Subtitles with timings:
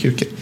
[0.00, 0.39] kuken.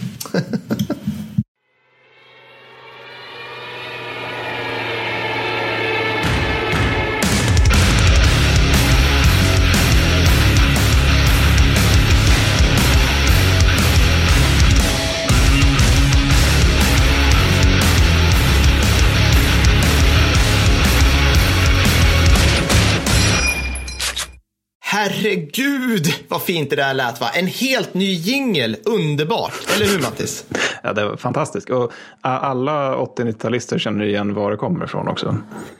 [26.39, 27.29] Vad fint det där lät va?
[27.33, 29.53] En helt ny jingel, underbart.
[29.75, 30.45] Eller hur Mattis?
[30.83, 31.69] Ja, det var fantastiskt.
[31.69, 31.91] Och
[32.21, 35.37] alla 80-90-talister känner igen var det kommer ifrån också.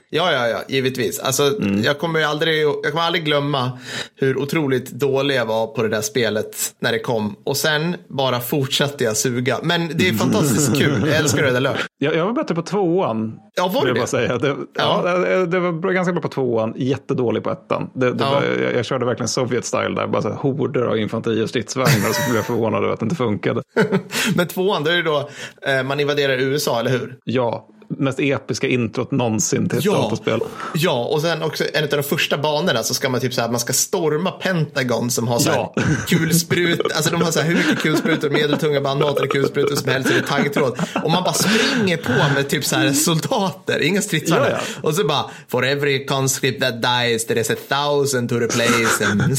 [0.10, 1.20] Ja, ja, ja, givetvis.
[1.20, 1.84] Alltså, mm.
[1.84, 3.72] jag, kommer aldrig, jag kommer aldrig glömma
[4.16, 7.36] hur otroligt dålig jag var på det där spelet när det kom.
[7.44, 9.60] Och sen bara fortsatte jag suga.
[9.64, 11.08] Men det är fantastiskt kul.
[11.08, 11.78] Jag älskar där löp.
[11.98, 13.40] Jag, jag var bättre på tvåan.
[13.60, 13.94] Ja, var det?
[13.94, 14.38] Bara säga.
[14.38, 15.04] Det, ja.
[15.06, 15.46] ja.
[15.46, 17.90] det var ganska bra på tvåan, jättedålig på ettan.
[17.94, 18.32] Det, det ja.
[18.32, 20.08] var, jag, jag, körde verkligen Sovjet style där.
[20.08, 22.14] Bara så här, horder av infanteri och stridsvagnar.
[22.14, 23.62] så blev jag förvånad över att det inte funkade.
[24.36, 25.30] Men tvåan, då är det då
[25.62, 27.18] eh, man invaderar USA, eller hur?
[27.24, 29.92] Ja, mest episka introt någonsin till ett ja.
[29.92, 30.40] datorspel.
[30.74, 33.50] Ja, och sen också en av de första banorna så ska man typ så här,
[33.50, 35.74] man ska storma Pentagon som har så här ja.
[36.08, 40.12] kulsprut, alltså de har så här hur mycket kulsprutor, medeltunga bandmater och kulsprutor som helst
[40.12, 40.80] i taggtråd.
[41.04, 44.50] Och man bara springer på med typ så här soldater, inga stridsvagnar.
[44.50, 44.88] Ja, ja.
[44.88, 49.20] Och så bara, for every conscript that dies there is a thousand to replace them.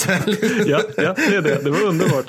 [0.66, 1.64] ja, ja, det är det.
[1.64, 2.24] Det var underbart.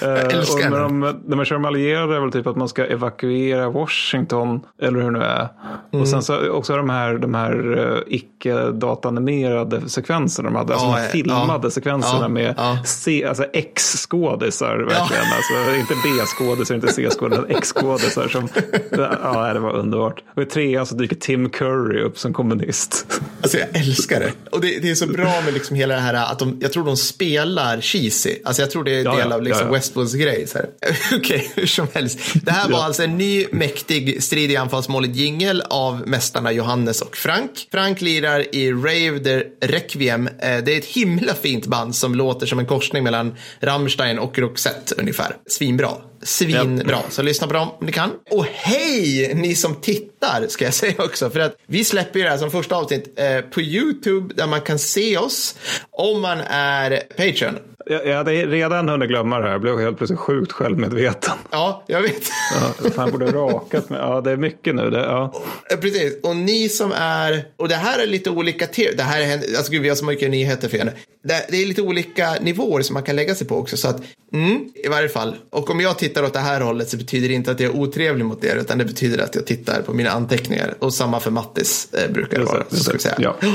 [0.00, 2.56] Jag eh, älskar och när, de, när man kör med allierade är väl typ att
[2.56, 5.48] man ska evakuera Washington, eller hur det nu är.
[5.92, 6.02] Mm.
[6.02, 10.74] Och sen så också de här, de här uh, icke-datanimerade sekvenserna de hade.
[10.74, 12.54] Alltså de filmade ja, sekvenserna ja, med.
[12.84, 14.76] C, alltså X-skådisar.
[14.76, 15.24] Verkligen.
[15.36, 18.28] Alltså, inte B-skådisar, inte C-skådisar, X-skådisar.
[18.28, 18.48] Som,
[19.22, 20.22] ja, det var underbart.
[20.34, 23.06] Och i trean så dyker Tim Curry upp som kommunist.
[23.40, 24.32] Alltså jag älskar det.
[24.50, 26.84] Och det, det är så bra med liksom hela det här att de, jag tror
[26.84, 28.38] de spelar cheesy.
[28.44, 30.46] Alltså jag tror det är en del av liksom Westwoods grej.
[30.54, 32.18] Okej, okay, hur som helst.
[32.42, 37.02] Det här var alltså en ny mäktig strid i anfallsmålet jingel del av mästarna Johannes
[37.02, 37.68] och Frank.
[37.70, 40.26] Frank lirar i Rave der Requiem.
[40.26, 44.38] Eh, det är ett himla fint band som låter som en korsning mellan Rammstein och
[44.38, 45.36] Roxette ungefär.
[45.46, 45.90] Svinbra.
[46.26, 46.98] Svinbra.
[47.08, 48.10] Så lyssna på dem om ni kan.
[48.30, 51.30] Och hej ni som tittar ska jag säga också.
[51.30, 54.60] För att vi släpper ju det här som första avsnitt eh, på YouTube där man
[54.60, 55.56] kan se oss
[55.90, 57.58] om man är Patreon.
[57.88, 59.52] Jag, jag hade redan hunnit glömma det här.
[59.52, 61.34] Jag blev helt plötsligt sjukt självmedveten.
[61.50, 62.22] Ja, jag vet.
[62.54, 64.00] Ja, fan borde rakat mig.
[64.00, 64.90] Ja, det är mycket nu.
[64.90, 65.42] Det, ja.
[65.80, 66.20] Precis.
[66.22, 68.66] Och ni som är, och det här är lite olika,
[68.96, 70.92] det här är, alltså gud vi har så mycket nyheter för er.
[71.24, 73.76] Det, det är lite olika nivåer som man kan lägga sig på också.
[73.76, 75.36] Så att, mm, i varje fall.
[75.50, 77.76] Och om jag tittar åt det här hållet så betyder det inte att jag är
[77.76, 80.74] otrevlig mot er, utan det betyder att jag tittar på mina anteckningar.
[80.78, 82.64] Och samma för Mattis eh, brukar det vara.
[82.68, 83.14] Så ska vi säga.
[83.18, 83.36] Ja.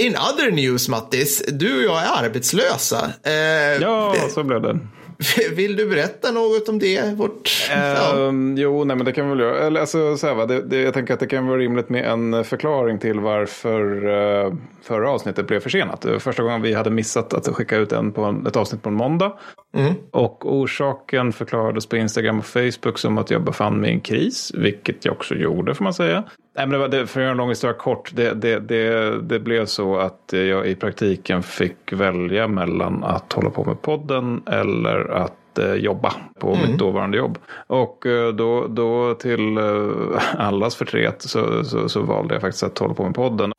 [0.00, 3.12] In other news, Mattis, du och jag är arbetslösa.
[3.22, 4.78] Eh, ja, så blev det.
[5.52, 7.14] Vill du berätta något om det?
[7.16, 8.32] Vårt, uh, ja.
[8.56, 9.58] Jo, nej, men det kan vi väl göra.
[9.58, 10.46] Eller, alltså, så här, va?
[10.46, 14.54] Det, det, jag tänker att det kan vara rimligt med en förklaring till varför uh,
[14.82, 16.06] förra avsnittet blev försenat.
[16.18, 18.94] Första gången vi hade missat att skicka ut en på en, ett avsnitt på en
[18.94, 19.32] måndag.
[19.74, 19.94] Mm.
[20.10, 24.52] Och orsaken förklarades på Instagram och Facebook som att jag befann mig i en kris,
[24.54, 26.24] vilket jag också gjorde får man säga.
[26.58, 29.20] Nej, men det var, det, för att göra en lång historia kort, det, det, det,
[29.20, 34.42] det blev så att jag i praktiken fick välja mellan att hålla på med podden
[34.46, 36.70] eller att eh, jobba på mm.
[36.70, 37.38] mitt dåvarande jobb.
[37.66, 42.78] Och eh, då, då till eh, allas förtret så, så, så, valde jag faktiskt att
[42.78, 43.52] hålla på med podden.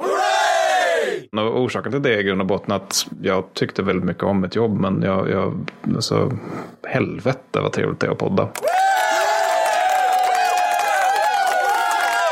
[1.31, 4.41] Och orsaken till det är i grund och botten att jag tyckte väldigt mycket om
[4.41, 6.31] mitt jobb men jag, jag alltså,
[6.83, 8.47] helvete vad trevligt det är att podda.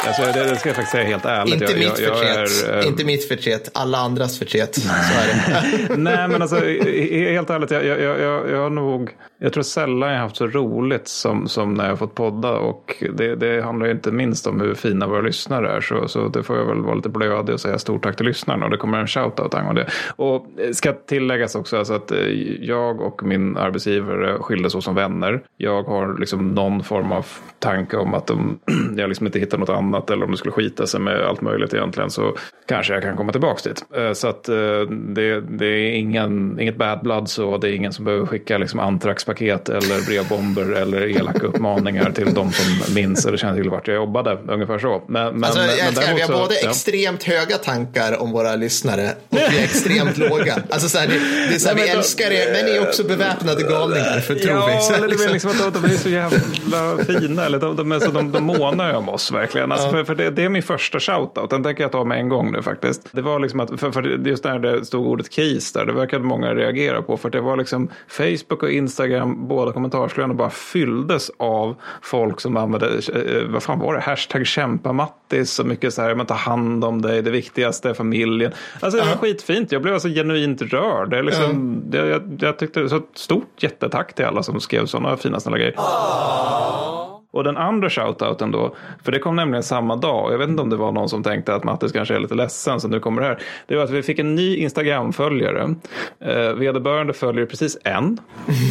[0.07, 1.53] Alltså, det, det ska jag faktiskt säga helt ärligt.
[1.53, 2.69] Inte jag, mitt jag, jag förtret.
[2.69, 2.87] Är, äh...
[2.87, 3.69] Inte mitt förtret.
[3.73, 4.75] Alla andras förtret.
[4.75, 5.95] Så är det.
[5.97, 7.71] Nej, men alltså helt ärligt.
[7.71, 9.15] Jag, jag, jag, jag har nog.
[9.39, 12.51] Jag tror sällan jag haft så roligt som, som när jag fått podda.
[12.51, 15.81] Och det, det handlar ju inte minst om hur fina våra lyssnare är.
[15.81, 18.65] Så, så det får jag väl vara lite blödig och säga stort tack till lyssnarna.
[18.65, 19.89] Och det kommer en shoutout angående det.
[20.15, 22.27] Och ska tilläggas också alltså att eh,
[22.61, 25.43] jag och min arbetsgivare skildes åt som vänner.
[25.57, 27.25] Jag har liksom någon form av
[27.59, 28.59] tanke om att de,
[28.97, 31.73] jag liksom inte hittar något annat eller om det skulle skita sig med allt möjligt
[31.73, 32.35] egentligen så
[32.67, 33.85] kanske jag kan komma tillbaka dit.
[33.95, 37.93] Eh, så att eh, det, det är ingen, inget bad blood så det är ingen
[37.93, 43.25] som behöver skicka liksom antrax antraxpaket eller brevbomber eller elaka uppmaningar till de som minns
[43.25, 44.37] eller känner till vart jag jobbade.
[44.47, 45.03] Ungefär så.
[45.07, 46.69] Men, men, alltså, jag men vi har både ja.
[46.69, 50.55] extremt höga tankar om våra lyssnare och vi är extremt låga.
[50.69, 51.13] Alltså, så här, det,
[51.49, 54.19] det är så här, Nej, vi då, älskar er men ni är också beväpnade galningar
[54.19, 54.67] för tror ja,
[55.01, 55.07] vi.
[55.07, 55.33] Liksom.
[55.33, 58.43] liksom att de, de är så jävla fina, eller de, de, är så, de, de
[58.43, 59.71] månar ju om oss verkligen.
[59.71, 61.49] Alltså, för, för det, det, är min första shoutout.
[61.49, 63.09] Den tänker jag ta med en gång nu faktiskt.
[63.11, 66.23] Det var liksom att, för, för just när det stod ordet kris där, det verkade
[66.23, 67.17] många reagera på.
[67.17, 72.87] För det var liksom Facebook och Instagram, båda kommentarsflödena bara fylldes av folk som använde,
[72.87, 76.83] eh, vad fan var det, hashtag kämpa Mattis så mycket så här, man tar hand
[76.83, 78.51] om dig, det viktigaste är familjen.
[78.79, 79.21] Alltså det var uh -huh.
[79.21, 81.09] skitfint, jag blev alltså genuint rörd.
[81.09, 81.81] Det, liksom, uh -huh.
[81.89, 85.75] det, jag, jag tyckte, så stort jättetack till alla som skrev sådana fina snälla grejer.
[85.77, 87.16] Oh.
[87.37, 90.61] Och den andra shoutouten då, för det kom nämligen samma dag, och jag vet inte
[90.61, 93.21] om det var någon som tänkte att Mattis kanske är lite ledsen så nu kommer
[93.21, 93.39] det här.
[93.67, 95.75] Det var att vi fick en ny Instagram-följare.
[96.19, 98.17] Eh, vederbörande följer precis en,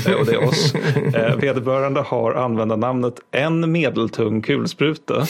[0.06, 0.74] eh, och det är oss.
[1.14, 5.26] Eh, vederbörande har användarnamnet en medeltung kulspruta.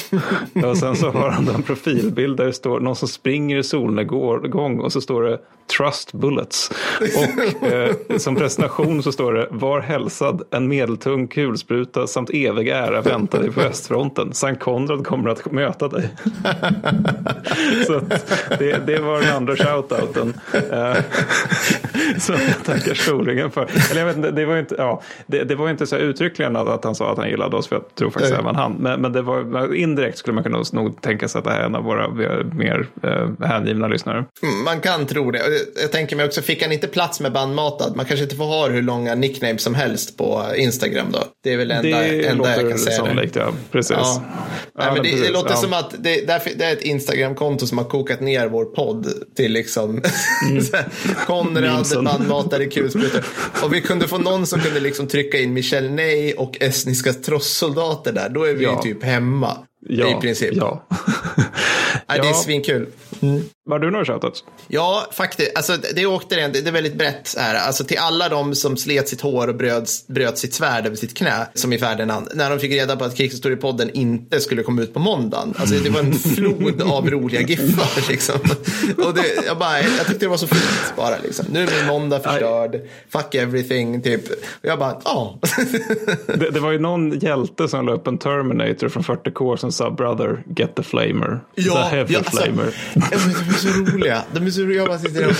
[0.64, 4.80] Och sen så har han en profilbild där det står någon som springer i solnedgång
[4.80, 6.70] och så står det Trust Bullets.
[7.00, 13.00] Och eh, som presentation så står det Var hälsad, en medeltung kulspruta samt evig ära
[13.00, 14.32] väntar dig på östfronten.
[14.32, 16.08] Sankt Konrad kommer att möta dig.
[17.86, 18.00] så
[18.58, 20.34] det, det, var den andra shoutouten.
[20.52, 20.96] Eh,
[22.18, 23.62] som jag tackar storligen för.
[23.90, 26.68] Eller jag vet inte, det var inte, ja, det, det var inte så uttryckligen att,
[26.68, 28.72] att, han sa att han gillade oss, för jag tror faktiskt även han.
[28.72, 31.64] Men, men det var, indirekt skulle man kunna nog tänka sig att det här är
[31.64, 32.08] en av våra
[32.54, 34.24] mer eh, hängivna lyssnare.
[34.42, 35.40] Mm, man kan tro det.
[35.80, 37.96] Jag tänker mig också, fick han inte plats med bandmatad?
[37.96, 41.24] Man kanske inte får ha hur långa nicknames som helst på Instagram då?
[41.42, 43.52] Det är väl enda, det enda jag kan säga sannolikt, ja.
[43.72, 43.96] Precis.
[43.96, 44.22] Ja.
[44.78, 45.26] Nej, men det, precis.
[45.26, 45.56] det låter ja.
[45.56, 49.06] som att det, det är ett Instagram-konto som har kokat ner vår podd
[49.36, 50.02] till liksom
[50.50, 50.64] mm.
[51.26, 53.24] Konrad, bandmatare, kulsprutor.
[53.62, 58.12] Och vi kunde få någon som kunde liksom trycka in Michel Ney och estniska trossoldater
[58.12, 58.28] där.
[58.28, 58.82] Då är vi ja.
[58.82, 59.56] typ hemma.
[59.88, 60.54] Ja, I princip.
[60.54, 60.86] Ja.
[62.06, 62.22] ja.
[62.22, 62.86] Det är svinkul.
[63.22, 63.42] Mm.
[63.68, 64.44] Var du några shoutouts?
[64.68, 65.56] Ja, faktiskt.
[65.56, 67.54] Alltså, det är återigen, det är väldigt brett här.
[67.54, 71.16] Alltså, till alla de som slet sitt hår och bröt, bröt sitt svärd över sitt
[71.16, 74.94] knä, som i Ferdinand, när de fick reda på att Krigshistoriepodden inte skulle komma ut
[74.94, 75.54] på måndagen.
[75.58, 78.08] Alltså, det var en flod av roliga giffar.
[78.08, 78.40] Liksom.
[79.06, 81.14] Och det, jag, bara, jag tyckte det var så fint bara.
[81.22, 81.46] Liksom.
[81.50, 82.80] Nu är min måndag förstörd.
[83.08, 84.30] Fuck everything, typ.
[84.30, 85.38] Och jag bara, ja.
[86.26, 89.90] det, det, var ju någon hjälte som la upp en Terminator från 40K som sa
[89.90, 91.40] brother, get the flamer.
[91.54, 92.74] Ja, the heavy ja, alltså, flamer
[93.56, 94.24] så roliga.
[94.34, 94.76] De är så roliga.
[94.78, 95.36] Jag bara sitter där och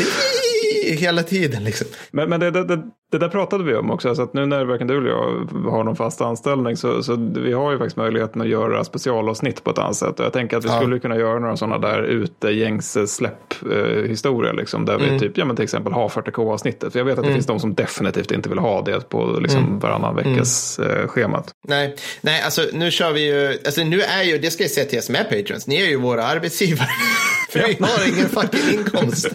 [0.97, 1.65] hela tiden.
[1.65, 1.87] Liksom.
[2.11, 4.15] Men, men det, det, det, det, där pratade vi om också.
[4.15, 7.53] Så att nu när varken du eller jag har någon fast anställning så, så vi
[7.53, 10.21] har ju faktiskt möjligheten att göra specialavsnitt på ett annat sätt.
[10.21, 10.81] Och jag tänker att vi ja.
[10.81, 14.53] skulle kunna göra några sådana där ute gängse släpp-historier.
[14.53, 15.13] Eh, liksom, där mm.
[15.13, 16.93] vi typ, ja, men till exempel har 40k-avsnittet.
[16.93, 17.37] För jag vet att det mm.
[17.37, 19.79] finns de som definitivt inte vill ha det på liksom, mm.
[19.79, 20.91] varannan veckas mm.
[20.91, 21.51] eh, schemat.
[21.69, 24.87] Nej, nej, alltså nu kör vi ju, alltså nu är ju, det ska jag säga
[24.87, 26.89] till er som är patrons, ni är ju våra arbetsgivare.
[27.51, 29.27] För vi har ingen fucking inkomst.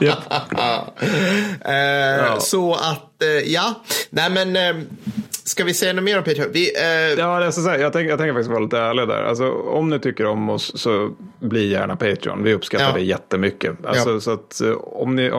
[1.64, 2.40] eh, ja.
[2.40, 4.86] Så att, ja, nej men eh,
[5.46, 6.48] Ska vi säga något mer om Patreon?
[6.52, 7.18] Vi, eh...
[7.18, 9.22] Ja, så säga, jag, tänker, jag tänker faktiskt vara lite ärlig där.
[9.22, 12.42] Alltså, om ni tycker om oss så bli gärna Patreon.
[12.42, 12.92] Vi uppskattar ja.
[12.92, 13.86] det jättemycket.
[13.86, 14.20] Alltså, ja.
[14.20, 15.30] så att, eh, om, ni,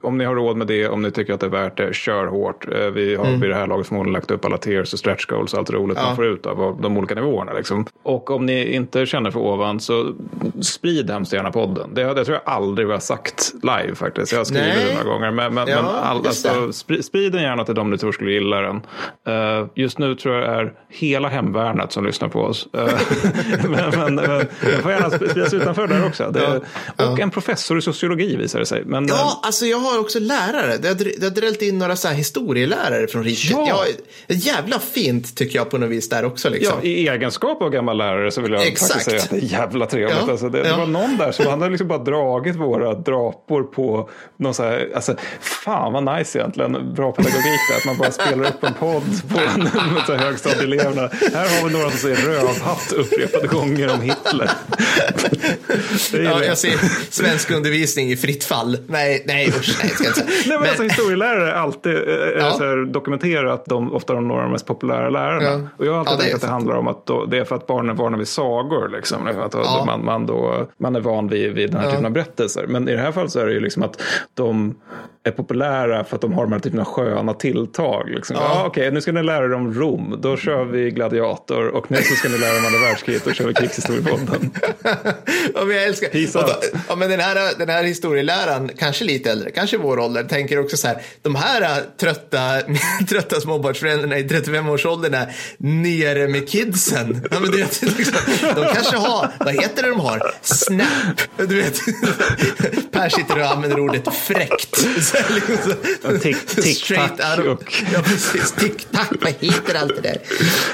[0.00, 2.26] om ni har råd med det, om ni tycker att det är värt det, kör
[2.26, 2.68] hårt.
[2.72, 3.40] Eh, vi har mm.
[3.40, 5.98] vid det här laget förmodligen lagt upp alla tiers och stretch goals och allt roligt
[6.00, 6.06] ja.
[6.06, 7.52] man får ut av de olika nivåerna.
[7.52, 7.86] Liksom.
[8.02, 10.14] Och om ni inte känner för ovan så
[10.60, 11.94] sprid hemskt gärna podden.
[11.94, 14.32] Det, det tror jag aldrig vi har sagt live faktiskt.
[14.32, 15.30] Jag har skrivit det några gånger.
[15.30, 18.76] Men, men, men all, alltså, sprid den gärna till de ni tror skulle gilla den.
[19.28, 22.68] Uh, just nu tror jag är hela hemvärnet som lyssnar på oss.
[22.76, 22.88] Uh,
[23.68, 26.30] men, men, men jag får gärna spridas utanför där också.
[26.30, 26.56] Det, ja,
[27.06, 27.22] och ja.
[27.22, 28.84] en professor i sociologi visar det sig.
[28.84, 30.76] Men, ja, uh, alltså jag har också lärare.
[30.76, 33.50] Det har, det har drällt in några så här historielärare från riket.
[33.50, 33.68] Ja.
[33.68, 36.50] Ja, jävla fint tycker jag på något vis där också.
[36.50, 36.78] Liksom.
[36.82, 38.92] Ja, I egenskap av gammal lärare så vill jag Exakt.
[38.92, 40.16] faktiskt säga att det är jävla trevligt.
[40.26, 40.30] Ja.
[40.30, 44.10] Alltså, det, det var någon där som han har liksom bara dragit våra drapor på
[44.36, 46.94] någon så här, alltså, fan vad nice egentligen.
[46.98, 49.38] Bra pedagogik där, att man bara spelar upp en podd på
[50.06, 51.08] på högstadieeleverna.
[51.34, 54.50] Här har vi några som säger rövhatt upprepade gånger om Hitler.
[56.12, 56.70] ja, jag ser
[57.10, 58.78] svensk undervisning i fritt fall.
[58.86, 59.78] Nej, nej usch.
[59.82, 60.24] Nej, ska inte.
[60.24, 60.68] nej, men, men...
[60.68, 62.00] Alltså, historielärare är alltid äh,
[62.38, 62.52] ja.
[62.52, 65.42] så här, dokumenterat de, ofta de några av de mest populära lärarna.
[65.42, 65.68] Ja.
[65.76, 67.56] Och jag har alltid ja, tänkt att det handlar om att då, det är för
[67.56, 68.88] att barnen är vana vid sagor.
[68.88, 69.26] Liksom.
[69.26, 69.84] Att ja.
[69.86, 72.66] man, man, då, man är van vid, vid den här typen av berättelser.
[72.66, 74.02] Men i det här fallet så är det ju liksom att
[74.34, 74.74] de
[75.28, 78.10] är populära för att de har de här typen av sköna tilltag.
[78.10, 78.36] Liksom.
[78.36, 78.48] Ja.
[78.48, 80.18] Ja, Okej, okay, nu ska ni lära er om Rom.
[80.22, 81.68] Då kör vi Gladiator.
[81.68, 83.24] Och nu så ska ni lära er om andra världskriget.
[83.24, 84.50] Då kör vi krigshistoriepodden.
[85.54, 86.08] ja, men jag älskar.
[86.32, 86.52] Då,
[86.88, 90.76] ja, men den, här, den här historieläraren, kanske lite äldre, kanske vår ålder, tänker också
[90.76, 91.02] så här.
[91.22, 92.60] De här äh, trötta,
[93.08, 97.28] trötta småbarnsföräldrarna i 35-årsåldern är nere med kidsen.
[97.30, 98.18] Ja, men det, liksom,
[98.56, 100.34] de kanske har, vad heter det de har?
[100.42, 101.20] Snap.
[101.36, 101.80] Du vet,
[102.92, 104.76] Per sitter och använder ordet fräckt.
[105.04, 105.74] Så liksom,
[106.62, 107.84] Tick-tack.
[107.92, 108.52] Ja, precis.
[108.52, 110.18] Tick-tack, vad heter allt det där?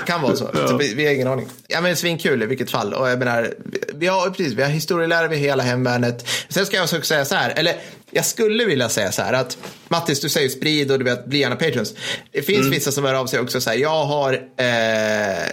[0.07, 0.51] Kan vara så.
[0.55, 0.69] Ja.
[0.69, 1.47] så vi, vi, har ingen aning.
[1.69, 2.95] Ja, men svinkul i vilket fall.
[2.95, 3.55] Och jag menar,
[3.95, 6.27] vi har, precis, vi har historielärare vid hela hemvärnet.
[6.49, 7.77] Sen ska jag också säga så här, eller
[8.11, 9.59] jag skulle vilja säga så här att
[9.89, 11.95] Mattis, du säger sprid och du vet, bli gärna patrons.
[12.33, 12.71] Det finns mm.
[12.71, 14.67] vissa som hör av sig också så här, jag har, eh,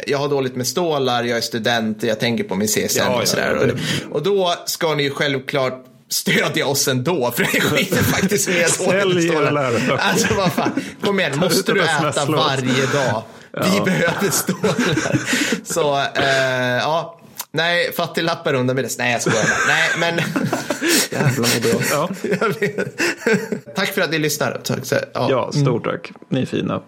[0.07, 3.27] jag har dåligt med stålar, jag är student, jag tänker på min CSN ja, och
[3.27, 3.57] sådär.
[3.61, 3.73] Ja, ja,
[4.09, 8.69] och, och då ska ni ju självklart stödja oss ändå, för det skiter faktiskt med
[8.69, 10.71] Sälj era Alltså vad fan,
[11.03, 13.23] kom igen, måste du äta varje dag?
[13.51, 15.19] Vi behöver stålar.
[15.63, 17.17] Så, eh, ja.
[17.53, 18.97] Nej, fattiglappar under med det.
[18.97, 19.45] Nej, jag skojar.
[19.67, 20.21] Nej, men...
[21.11, 21.81] Jävlar vad bra.
[21.91, 22.09] Ja.
[23.75, 24.61] tack för att ni lyssnar.
[25.13, 26.11] Ja, ja stort tack.
[26.29, 26.81] Ni är fina.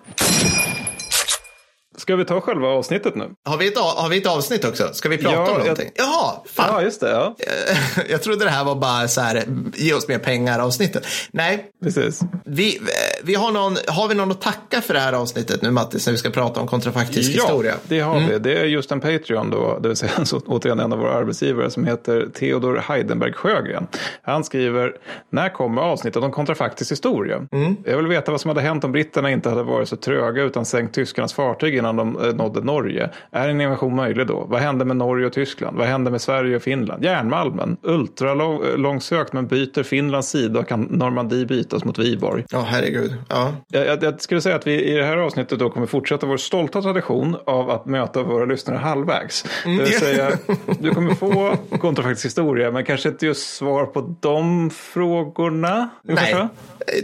[1.97, 3.29] Ska vi ta själva avsnittet nu?
[3.45, 4.93] Har vi ett, har vi ett avsnitt också?
[4.93, 5.91] Ska vi prata ja, om någonting?
[5.95, 6.05] Jag...
[6.05, 6.69] Jaha, fan.
[6.73, 7.09] Ja, just det.
[7.09, 7.35] Ja.
[8.09, 11.07] jag trodde det här var bara så här, ge oss mer pengar avsnittet.
[11.31, 12.21] Nej, Precis.
[12.45, 12.79] Vi,
[13.23, 16.12] vi har, någon, har vi någon att tacka för det här avsnittet nu Mattis, när
[16.12, 17.71] vi ska prata om kontrafaktisk ja, historia?
[17.71, 18.29] Ja, det har mm.
[18.29, 18.39] vi.
[18.39, 21.69] Det är just en Patreon då, det vill säga så, återigen en av våra arbetsgivare
[21.69, 23.88] som heter Theodor Heidenberg Sjögren.
[24.21, 24.95] Han skriver,
[25.29, 27.47] när kommer avsnittet om kontrafaktisk historia?
[27.51, 27.75] Mm.
[27.85, 30.65] Jag vill veta vad som hade hänt om britterna inte hade varit så tröga utan
[30.65, 33.09] sänkt tyskarnas fartyg innan de eh, nådde Norge.
[33.31, 34.45] Är en invasion möjlig då?
[34.49, 35.77] Vad hände med Norge och Tyskland?
[35.77, 37.03] Vad hände med Sverige och Finland?
[37.03, 42.43] Järnmalmen, ultralångsökt men byter Finlands sida och kan Normandie bytas mot Viborg?
[42.49, 43.13] Ja, oh, herregud.
[43.29, 43.53] Ja.
[43.67, 46.37] Jag, jag, jag, skulle säga att vi i det här avsnittet då kommer fortsätta vår
[46.37, 49.45] stolta tradition av att möta våra lyssnare halvvägs.
[49.65, 49.77] Mm.
[49.77, 50.31] Det vill säga,
[50.79, 55.89] du kommer få kontrafaktisk historia men kanske inte just svar på de frågorna.
[56.03, 56.47] Nej, eh,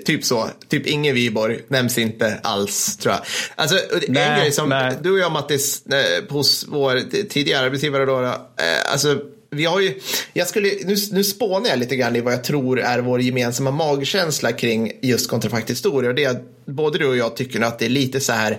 [0.05, 0.45] typ så.
[0.67, 3.21] Typ Inge Viborg nämns inte alls tror jag.
[3.55, 3.75] Alltså,
[4.07, 4.97] nej, en grej som nej.
[5.01, 9.21] du och jag Mattis, eh, hos vår tidigare arbetsgivare då, eh, alltså
[9.51, 9.99] vi har ju,
[10.33, 13.71] jag skulle, nu, nu spånar jag lite grann i vad jag tror är vår gemensamma
[13.71, 16.09] magkänsla kring just kontrafakt historia.
[16.09, 18.57] Och det är både du och jag tycker att det är lite så här,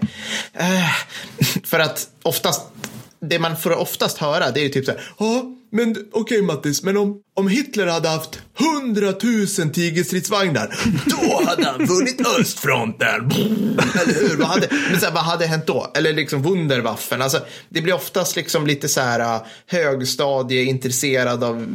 [0.53, 0.91] eh,
[1.65, 2.63] för att oftast,
[3.21, 5.01] det man får oftast höra det är ju typ så här,
[5.73, 10.75] men okej okay, Mattis, men om, om Hitler hade haft hundratusen tigerstridsvagnar,
[11.07, 13.31] då hade han vunnit östfronten.
[14.03, 14.37] Eller hur?
[14.39, 15.87] Vad hade, men så här, vad hade hänt då?
[15.95, 17.23] Eller liksom Wunderwaffen.
[17.23, 21.67] Alltså, det blir oftast liksom lite så här äh, högstadie, intresserad av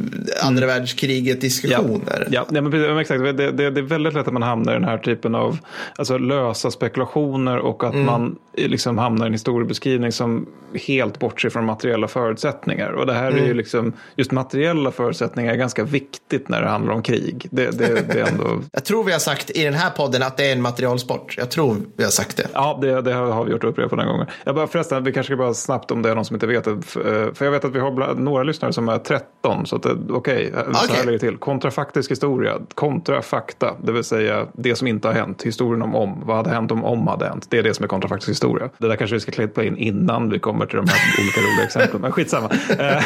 [0.42, 0.76] andra mm.
[0.76, 2.28] världskriget diskussioner.
[2.30, 2.60] Ja, ja.
[2.60, 3.22] men exakt.
[3.22, 5.58] Det, det, det, är väldigt lätt att man hamnar i den här typen av
[5.96, 8.06] alltså, lösa spekulationer och att mm.
[8.06, 10.46] man liksom hamnar i en historiebeskrivning som
[10.86, 12.92] helt bortser från materiella förutsättningar.
[12.92, 13.34] Och det här mm.
[13.34, 13.56] är ju mm.
[13.56, 13.85] liksom,
[14.16, 17.48] just materiella förutsättningar är ganska viktigt när det handlar om krig.
[17.50, 18.62] Det, det, det är ändå...
[18.72, 21.34] jag tror vi har sagt i den här podden att det är en materialsport.
[21.38, 22.48] Jag tror vi har sagt det.
[22.52, 24.32] Ja, det, det har vi gjort upprepade gånger.
[24.44, 26.64] Jag bara förresten, vi kanske ska bara snabbt om det är någon som inte vet
[26.64, 26.82] det.
[26.82, 28.98] För jag vet att vi har några lyssnare som är
[29.46, 29.66] 13.
[29.66, 30.74] Så okej, okay, okay.
[30.74, 31.36] så här lägger till.
[31.36, 35.42] Kontrafaktisk historia, kontrafakta, det vill säga det som inte har hänt.
[35.42, 36.22] Historien om om.
[36.26, 37.46] Vad hade hänt om om hade hänt?
[37.50, 38.68] Det är det som är kontrafaktisk historia.
[38.78, 41.64] Det där kanske vi ska klippa in innan vi kommer till de här olika roliga
[41.64, 42.02] exemplen.
[42.02, 42.48] Men skitsamma.
[42.70, 43.00] Eh, nej,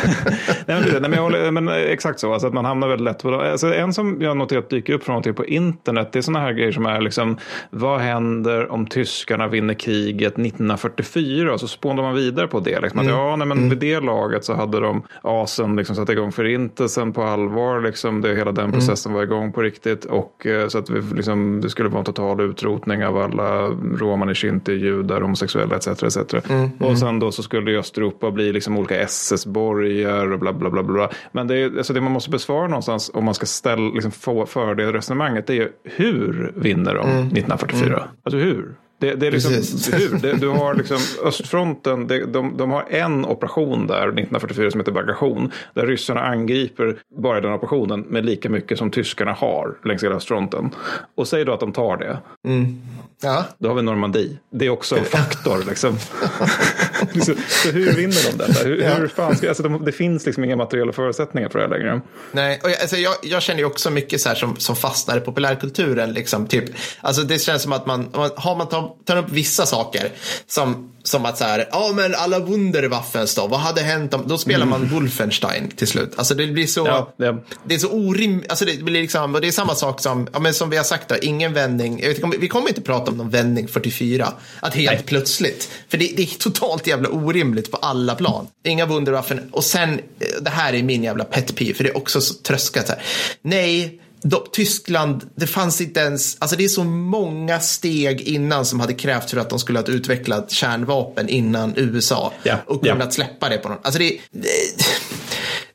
[0.67, 3.53] men, nej, men, håller, men exakt så, alltså att man hamnar väldigt lätt på det.
[3.53, 6.41] Alltså, en som jag noterat dyker upp från och till på internet, det är sådana
[6.41, 7.37] här grejer som är liksom,
[7.71, 11.53] vad händer om tyskarna vinner kriget 1944?
[11.53, 12.81] Och så spånar man vidare på det.
[12.81, 13.13] Liksom, mm.
[13.13, 13.69] att, ja, nej, men mm.
[13.69, 17.81] vid det laget så hade de asen liksom satt igång förintelsen på allvar.
[17.81, 18.73] Liksom, det, hela den mm.
[18.73, 19.17] processen mm.
[19.17, 20.05] var igång på riktigt.
[20.05, 23.67] Och eh, så att vi, liksom, det skulle vara en total utrotning av alla
[23.99, 25.89] romani, shinti, judar, homosexuella etc.
[25.89, 26.17] etc.
[26.51, 26.71] Mm.
[26.79, 30.83] Och sen då så skulle Östeuropa bli liksom olika SS-borgar och bla bla bla.
[30.83, 31.11] bla.
[31.33, 34.47] Men det, är, alltså det man måste besvara någonstans om man ska ställa, liksom få
[34.47, 37.19] för det resonemanget det är hur vinner de mm.
[37.19, 37.87] 1944?
[37.87, 38.09] Mm.
[38.25, 38.75] Alltså hur?
[39.01, 39.53] Det, det är liksom,
[39.99, 40.19] hur?
[40.19, 44.93] Det, du har liksom östfronten, det, de, de har en operation där 1944 som heter
[44.93, 45.53] bagation.
[45.75, 50.71] Där ryssarna angriper bara den operationen med lika mycket som tyskarna har längs hela östfronten.
[51.15, 52.19] Och säg då att de tar det.
[52.49, 52.83] Mm.
[53.23, 53.45] Ja.
[53.59, 54.39] Då har vi Normandie.
[54.51, 55.65] Det är också en faktor.
[55.69, 55.97] Liksom.
[57.25, 58.65] så hur vinner de detta?
[58.65, 58.95] Hur, ja.
[58.95, 62.01] hur fan ska, alltså, de, det finns liksom inga materiella förutsättningar för det här längre.
[62.33, 65.17] Nej, och jag, alltså, jag, jag känner ju också mycket så här som, som fastnar
[65.17, 66.13] i populärkulturen.
[66.13, 66.65] Liksom, typ.
[67.01, 70.09] alltså, det känns som att man, har man tar upp vissa saker
[70.47, 74.39] som som att så här, ja men alla Wunderwaffens då, vad hade hänt om, då
[74.39, 74.95] spelar man mm.
[74.95, 76.13] Wolfenstein till slut.
[76.17, 77.39] Alltså det blir så, ja, ja.
[77.65, 80.39] det är så orimligt, alltså det blir liksom, och det är samma sak som, ja
[80.39, 83.31] men som vi har sagt då, ingen vändning, vet, vi kommer inte prata om någon
[83.31, 85.03] vändning 44, att helt Nej.
[85.07, 88.47] plötsligt, för det, det, är totalt jävla orimligt på alla plan.
[88.65, 91.97] Inga Wunderwaffen, och sen, eh, det här är min jävla pet peeve, för det är
[91.97, 93.03] också så tröskat här.
[93.43, 98.81] Nej, då, Tyskland, det fanns inte ens, alltså det är så många steg innan som
[98.81, 103.11] hade krävt för att de skulle ha utvecklat kärnvapen innan USA ja, och kunnat ja.
[103.11, 103.79] släppa det på någon.
[103.83, 104.49] Alltså det, det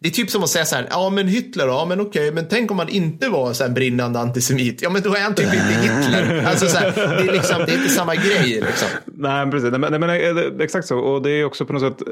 [0.05, 2.45] det är typ som att säga så här, ja men Hitler, ja men okej, men
[2.50, 4.81] tänk om han inte var så här brinnande antisemit.
[4.81, 6.45] Ja men då är han typ inte Hitler.
[6.45, 8.62] Alltså så här, det, är liksom, det är inte samma grej.
[8.62, 8.88] Liksom.
[9.05, 9.71] Nej, precis.
[9.71, 11.00] Nej, men, nej, men, exakt så.
[11.00, 12.07] Och det är också på något sätt,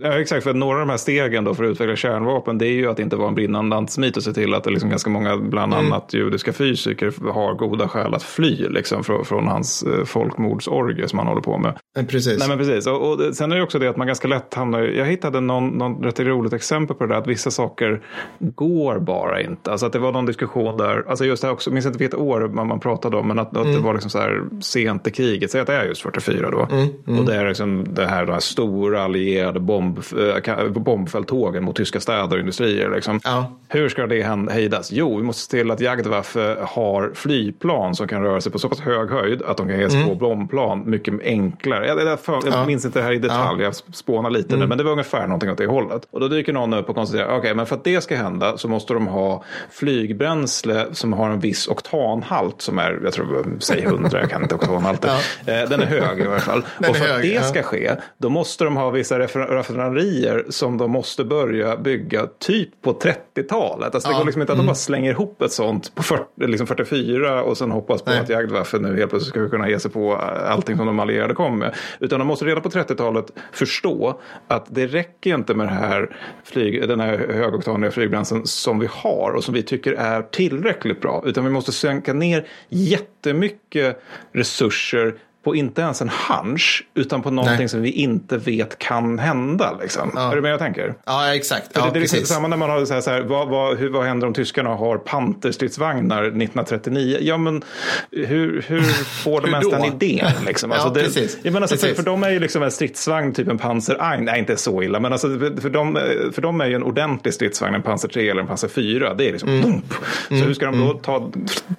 [0.00, 2.72] ja, exakt, för några av de här stegen då för att utveckla kärnvapen, det är
[2.72, 5.36] ju att inte vara en brinnande antisemit och se till att det liksom ganska många,
[5.36, 5.86] bland mm.
[5.86, 11.18] annat judiska fysiker, har goda skäl att fly liksom, från, från hans eh, folkmordsorgie som
[11.18, 11.78] han håller på med.
[12.08, 12.38] Precis.
[12.38, 12.86] Nej, men precis.
[12.86, 15.68] Och, och, sen är det också det att man ganska lätt hamnar, jag hittade någon,
[15.68, 18.00] någon rätt roligt exempel på det där, att vissa saker
[18.38, 19.70] går bara inte.
[19.70, 21.98] Alltså att det var någon diskussion där, alltså just det här också, jag minns inte
[21.98, 23.72] vilket år man, pratade om, men att, att mm.
[23.72, 26.68] det var liksom så här sent i kriget, säg att det är just 44 då.
[26.70, 26.88] Mm.
[27.06, 27.20] Mm.
[27.20, 29.98] Och det är liksom det här, det här stora allierade bomb,
[30.46, 32.90] äh, bombfälttågen mot tyska städer och industrier.
[32.90, 33.20] Liksom.
[33.24, 33.52] Ja.
[33.68, 34.92] Hur ska det hejdas?
[34.92, 38.68] Jo, vi måste se till att Jagdwaffe har flygplan som kan röra sig på så
[38.68, 40.08] pass hög höjd att de kan ge sig mm.
[40.08, 41.86] på bombplan mycket enklare.
[41.86, 44.78] Jag, jag, jag, jag minns inte det här i detalj, jag spånar lite nu, men
[44.78, 46.08] det var ungefär någonting åt det hållet.
[46.10, 48.58] Och då dyker någon upp och konstaterar, okej, okay, men för att det ska hända
[48.58, 53.82] så måste de ha flygbränsle som har en viss oktanhalt som är, jag tror, säg
[53.82, 55.10] 100, jag kan inte oktanhalten.
[55.46, 55.52] ja.
[55.52, 56.64] Eh, den är hög i varje fall.
[56.88, 61.24] och för att det ska ske, då måste de ha vissa raffinaderier som de måste
[61.24, 63.94] börja bygga typ på 30-talet.
[63.94, 66.66] Alltså det går liksom inte att de bara slänger ihop ett sånt på 40, liksom
[66.66, 68.20] 44 och sen hoppas på Nej.
[68.20, 71.58] att Jagdwaffe nu helt plötsligt ska kunna ge sig på allting som de allierade kom
[71.58, 71.74] med.
[72.00, 76.88] Utan de måste redan på 30-talet förstå att det räcker inte med det här flyg,
[76.92, 81.22] den här högoktaniga flygbränslen som vi har och som vi tycker är tillräckligt bra.
[81.26, 87.58] Utan vi måste sänka ner jättemycket resurser på inte ens en hunch, utan på någonting
[87.58, 87.68] Nej.
[87.68, 89.78] som vi inte vet kan hända.
[89.80, 90.10] Liksom.
[90.14, 90.32] Ja.
[90.32, 90.94] Är du med jag tänker?
[91.04, 91.72] Ja, exakt.
[91.72, 93.48] För ja, det, det är liksom samma när man har så här, så här vad,
[93.48, 97.18] vad, hur, vad händer om tyskarna har panterstridsvagnar 1939?
[97.20, 97.62] Ja, men
[98.10, 98.80] hur, hur
[99.22, 100.30] får de ens den idén?
[100.46, 100.72] Liksom?
[100.72, 101.38] Alltså, ja, det, precis.
[101.42, 101.88] Jag menar, alltså, precis.
[101.88, 103.88] För, för dem är ju liksom en stridsvagn, typ en 1,
[104.20, 105.98] nej inte så illa, men alltså, för, dem,
[106.32, 109.14] för dem är ju en ordentlig stridsvagn en Panzer 3 eller en Panzer 4.
[109.14, 109.62] Det är liksom mm.
[109.62, 109.82] Boom.
[110.28, 110.46] Så mm.
[110.46, 110.98] hur ska de då mm.
[110.98, 111.30] ta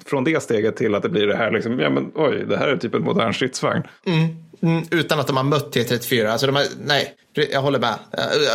[0.05, 2.67] från det steget till att det blir det här, liksom, ja men oj, det här
[2.67, 3.83] är typ en modern stridsvagn stridsvagn.
[4.05, 4.36] Mm.
[4.62, 6.27] Mm, utan att de har mött T34.
[6.27, 7.13] Alltså de har, nej,
[7.51, 7.95] jag håller med.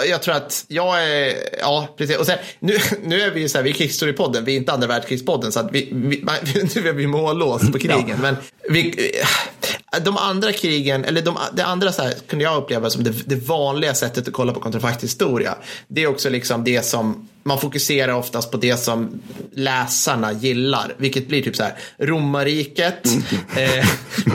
[0.08, 2.16] Jag tror att jag är, ja, precis.
[2.16, 4.72] Och sen, nu, nu är vi ju så här, vi är krigsstorypodden, vi är inte
[4.72, 6.16] andra världskrigspodden, så att vi, vi,
[6.74, 8.08] nu är vi mållås på krigen.
[8.08, 8.16] Ja.
[8.20, 8.36] Men
[8.70, 9.12] vi,
[10.04, 13.36] de andra krigen, eller de, det andra så här, kunde jag uppleva som det, det
[13.36, 15.54] vanliga sättet att kolla på kontrafakthistoria.
[15.88, 19.20] Det är också liksom det som man fokuserar oftast på det som
[19.52, 23.06] läsarna gillar, vilket blir typ så här romarriket.
[23.06, 23.22] Mm.
[23.56, 23.86] Eh,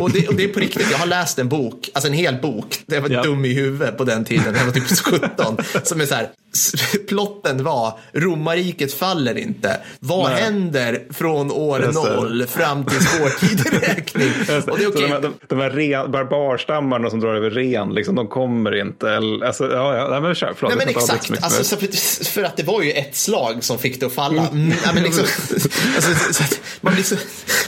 [0.01, 2.35] och, det, och, det, är på riktigt, jag har läst en bok, alltså en hel
[2.35, 3.23] bok, det var ja.
[3.23, 6.29] dum i huvudet på den tiden, jag var typ 17, som är så här,
[7.07, 9.81] plotten var romarriket faller inte.
[9.99, 10.41] Vad Nej.
[10.41, 14.29] händer från år noll fram till spårtideräkning?
[14.71, 15.07] Och det är okay.
[15.07, 19.15] de, de, de här ren, barbarstammarna som drar över ren, liksom, de kommer inte.
[19.45, 22.81] Alltså, ja, ja, men kör, förlåt, Nej, men exakt, alltså, för, för, att det var
[22.81, 24.47] ju ett slag som fick det att falla.
[24.47, 24.73] Mm.
[24.89, 25.23] Mm, liksom,
[25.95, 26.43] alltså, så,
[26.81, 27.15] man blir så,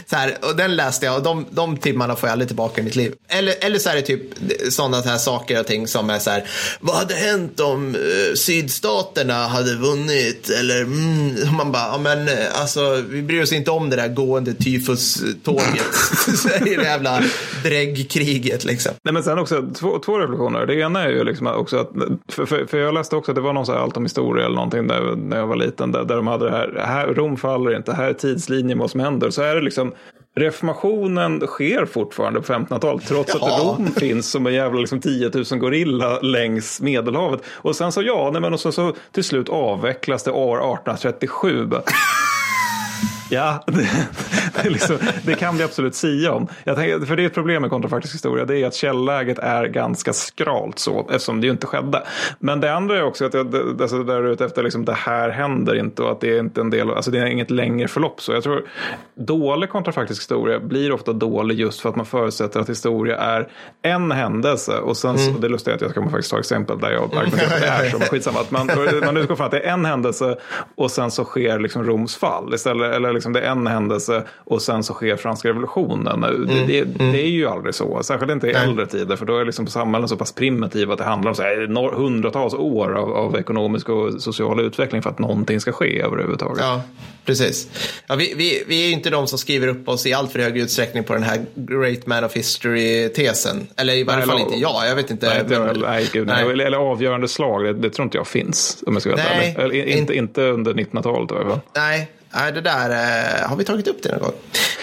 [0.06, 2.84] så här, och den läste jag och de, de timmarna får jag aldrig tillbaka i
[2.84, 3.12] mitt liv.
[3.28, 4.20] Eller, eller så är det typ
[4.70, 6.48] sådana här saker och ting som är så här,
[6.80, 8.34] vad hade hänt om uh,
[8.76, 10.50] sydstaterna hade vunnit?
[10.60, 14.08] Eller mm, man bara, ja men eh, alltså vi bryr oss inte om det där
[14.08, 15.66] gående tyfuståget
[16.60, 17.20] i det jävla
[17.62, 18.92] dräggkriget liksom.
[19.02, 20.66] Nej men sen också två, två reflektioner.
[20.66, 21.90] Det ena är ju liksom också att,
[22.28, 24.44] för, för, för jag läste också att det var någon så här allt om historia
[24.44, 27.36] eller någonting där, när jag var liten, där, där de hade det här, här, Rom
[27.36, 29.30] faller inte, här är tidslinjen vad som händer.
[29.30, 29.92] Så är det liksom
[30.40, 33.54] Reformationen sker fortfarande på 1500-talet trots Jaha.
[33.54, 37.40] att Rom finns som en jävla liksom 10 000 gorilla längs Medelhavet.
[37.46, 41.70] Och sen så ja, nej, men och så, så till slut avvecklas det år 1837.
[43.30, 43.88] Ja, det,
[44.62, 46.46] det, liksom, det, kan vi absolut sia om.
[46.64, 50.12] Tänker, för det är ett problem med kontrafaktisk historia, det är att källläget är ganska
[50.12, 52.02] skralt så, eftersom det ju inte skedde.
[52.38, 55.74] Men det andra är också att jag, alltså där ute efter liksom, det här händer
[55.74, 58.20] inte och att det är inte en del, alltså det är inget längre förlopp.
[58.20, 58.66] Så jag tror
[59.14, 63.48] dålig kontrafaktisk historia blir ofta dålig just för att man förutsätter att historia är
[63.82, 65.34] en händelse och sen, mm.
[65.34, 67.66] så, det är lustigt att jag ska faktiskt ta exempel där jag argumenterar att det
[67.66, 68.70] är som skitsamma, att man,
[69.04, 70.36] man utgår från att det är en händelse
[70.74, 74.62] och sen så sker liksom Roms fall istället, eller liksom det är en händelse och
[74.62, 76.24] sen så sker franska revolutionen.
[76.24, 77.12] Mm, det, mm.
[77.12, 78.64] det, är ju aldrig så, särskilt inte i Nej.
[78.64, 81.42] äldre tider för då är liksom samhällen så pass primitiva att det handlar om så
[81.42, 86.64] här, hundratals år av, av ekonomisk och social utveckling för att någonting ska ske överhuvudtaget.
[86.64, 86.82] Ja,
[87.24, 87.68] precis.
[88.06, 90.38] Ja, vi, vi, vi är ju inte de som skriver upp oss i allt för
[90.38, 93.66] hög utsträckning på den här Great Man of History-tesen.
[93.76, 95.28] Eller i varje fall inte jag, jag vet inte.
[95.28, 96.50] Nej, men, nej, gud, nej.
[96.50, 98.82] Eller, eller avgörande slag, det, det, tror inte jag finns.
[98.86, 101.60] Om jag ska vara nej, eller, inte, in, inte under 1900-talet i alla fall.
[101.74, 104.32] Nej, Nej, det där, eh, har vi tagit upp det någon gång?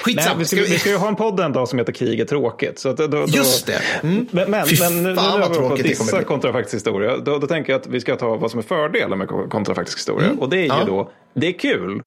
[0.04, 0.36] Skitsamma.
[0.36, 0.80] Nej, vi, ska, vi...
[0.80, 2.80] ska ju ha en podd en dag som heter Krig är tråkigt.
[2.80, 3.82] Så då, då, Just det.
[4.04, 4.28] Mm.
[4.32, 7.88] Men, men, men nu när vi på dissa kontrafaktisk historia, då, då tänker jag att
[7.88, 10.28] vi ska ta vad som är fördelen med kontrafaktisk historia.
[10.28, 10.40] Mm.
[10.40, 10.84] Och det är ju ja.
[10.88, 12.02] då det är kul.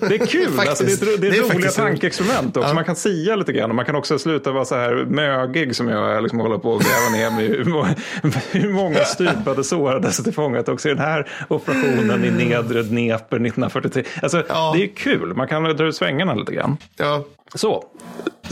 [0.00, 0.58] Det är kul.
[0.58, 2.68] alltså, det är, det är, det är roliga tankeexperiment också.
[2.68, 2.74] Ja.
[2.74, 3.70] Man kan sia lite grann.
[3.70, 6.20] Och man kan också sluta vara så här mögig som jag är.
[6.20, 7.46] Liksom hålla på och gräva ner mig
[8.50, 14.04] hur många stupade sårades tillfångat också i den här operationen i nedre Dnepr 1943.
[14.22, 14.72] Alltså, ja.
[14.76, 15.34] Det är kul.
[15.34, 16.76] Man kan dra ut svängarna lite grann.
[16.96, 17.24] Ja.
[17.54, 17.84] Så,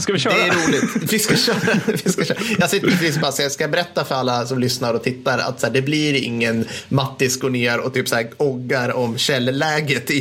[0.01, 0.33] ska vi köra?
[0.33, 1.13] Det är roligt.
[1.13, 1.79] Vi ska köra.
[1.85, 2.37] Vi ska köra.
[2.59, 5.59] Jag sitter precis bara så jag ska berätta för alla som lyssnar och tittar att
[5.59, 10.11] så här, det blir ingen Mattis går ner och typ så här oggar om källläget
[10.11, 10.17] i,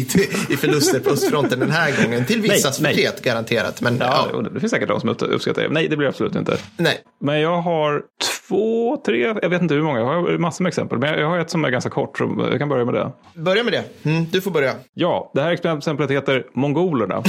[0.49, 2.27] i förluster på östfronten den här gången.
[2.27, 3.81] Till vissas förtret garanterat.
[3.81, 4.41] Men, ja, ja.
[4.41, 5.69] Det finns säkert de som uppskattar det.
[5.69, 6.57] Nej, det blir absolut inte.
[6.77, 7.01] Nej.
[7.21, 8.03] Men jag har
[8.49, 10.99] två, tre, jag vet inte hur många, jag har massor med exempel.
[10.99, 13.13] Men jag har ett som är ganska kort, så jag kan börja med det.
[13.35, 13.85] Börja med det.
[14.11, 14.75] Mm, du får börja.
[14.95, 17.23] Ja, det här exemplet heter Mongolerna.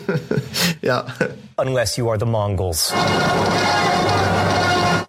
[0.80, 1.06] ja.
[1.56, 2.90] Unless you are the Mongols.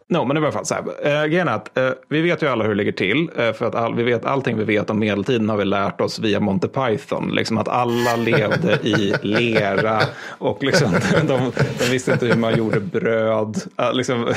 [0.08, 0.84] No, men i alla fall så här.
[1.08, 3.30] Eh, grejen att eh, vi vet ju alla hur det ligger till.
[3.38, 6.20] Eh, för att all, vi vet allting vi vet om medeltiden har vi lärt oss
[6.20, 7.32] via Monty Python.
[7.36, 10.91] Liksom att alla levde i lera och liksom,
[11.28, 13.58] de, de visste inte hur man gjorde bröd.
[13.82, 14.34] Uh, liksom,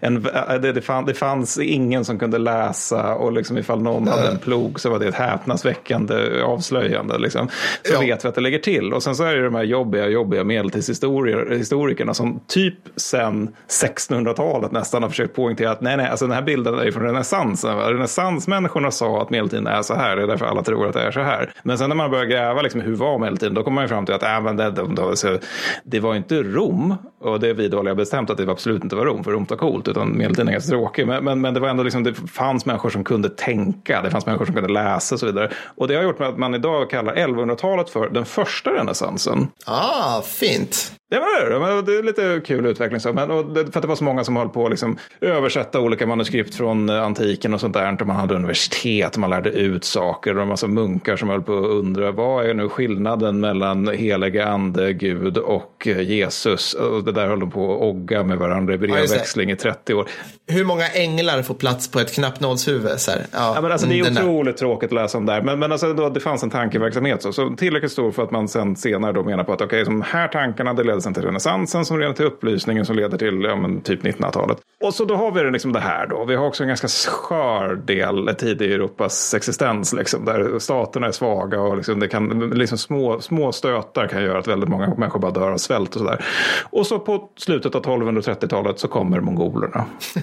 [0.00, 4.08] en, uh, det, det, fann, det, fanns ingen som kunde läsa och liksom ifall någon
[4.08, 7.18] hade en plog så var det ett häpnadsväckande avslöjande.
[7.18, 7.48] Liksom.
[7.82, 8.00] Så ja.
[8.00, 8.92] vet vi att det ligger till.
[8.92, 15.07] Och sen så är det de här jobbiga, jobbiga medeltidshistorikerna som typ sen 1600-talet nästan
[15.08, 17.78] har försökt poängtera att nej, nej, alltså den här bilden är från renässansen.
[17.78, 21.10] Renässansmänniskorna sa att medeltiden är så här, det är därför alla tror att det är
[21.10, 21.52] så här.
[21.62, 23.54] Men sen när man börjar gräva, liksom, hur var medeltiden?
[23.54, 25.40] Då kommer man ju fram till att äh, det, det, det,
[25.84, 29.24] det var inte Rom, och det vidhåller jag bestämt att det absolut inte var Rom,
[29.24, 31.06] för Rom var coolt, utan medeltiden är ganska tråkig.
[31.06, 34.26] Men, men, men, det var ändå liksom, det fanns människor som kunde tänka, det fanns
[34.26, 35.50] människor som kunde läsa och så vidare.
[35.76, 39.48] Och det har gjort med att man idag kallar 1100-talet för den första renässansen.
[39.66, 40.92] Ah, fint.
[41.10, 41.92] Det var det.
[41.92, 43.00] Det är lite kul utveckling.
[43.00, 43.12] Så.
[43.12, 46.54] Men, för att det var så många som höll på att liksom översätta olika manuskript
[46.54, 47.96] från eh, antiken och sånt där.
[48.00, 50.36] Och man hade universitet och man lärde ut saker.
[50.36, 54.46] Och en massa munkar som höll på att undra vad är nu skillnaden mellan helige
[54.46, 56.74] ande, Gud och eh, Jesus.
[56.74, 59.94] Och det där höll de på att ogga med varandra i brevväxling ja, i 30
[59.94, 60.08] år.
[60.46, 63.00] Hur många änglar får plats på ett knappnålshuvud?
[63.00, 64.58] Så ja, ja, men alltså, det är otroligt där.
[64.58, 65.42] tråkigt att läsa om där.
[65.42, 68.48] Men, men alltså, då, det fanns en tankeverksamhet så, så tillräckligt stor för att man
[68.48, 71.84] sen senare då menar på att okej, okay, de här tankarna det sen till renässansen
[71.84, 74.58] som leder till upplysningen som leder till ja, men, typ 1900-talet.
[74.84, 76.24] Och så då har vi liksom det här då.
[76.24, 81.12] Vi har också en ganska skör del tid i Europas existens liksom, där staterna är
[81.12, 85.20] svaga och liksom, det kan, liksom små, små stötar kan göra att väldigt många människor
[85.20, 86.24] bara dör av svält och sådär.
[86.70, 89.84] Och så på slutet av 1230-talet så kommer mongolerna.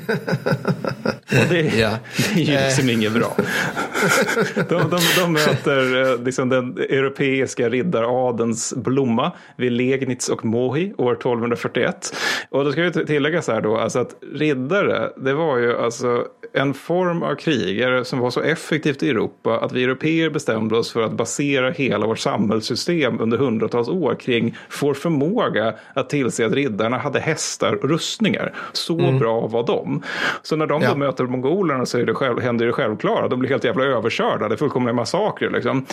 [1.30, 1.92] och det, ja.
[2.36, 3.36] det är ju liksom inget bra.
[4.70, 11.14] De, de, de möter eh, liksom den europeiska riddaradens blomma vid Legnitz och Mohi år
[11.14, 12.16] 1241.
[12.50, 16.28] Och då ska vi tillägga så här då, alltså att riddare, det var ju alltså
[16.56, 20.92] en form av krigare som var så effektivt i Europa att vi europeer bestämde oss
[20.92, 26.54] för att basera hela vårt samhällssystem under hundratals år kring vår förmåga att tillse att
[26.54, 28.54] riddarna hade hästar och rustningar.
[28.74, 29.20] Så mm.
[29.20, 30.04] bra var de.
[30.42, 30.90] Så när de ja.
[30.90, 33.28] då möter mongolerna så är det själv, händer det självklara.
[33.28, 34.48] De blir helt jävla överkörda.
[34.48, 35.50] Det är fullkomliga massakrer.
[35.50, 35.86] Liksom.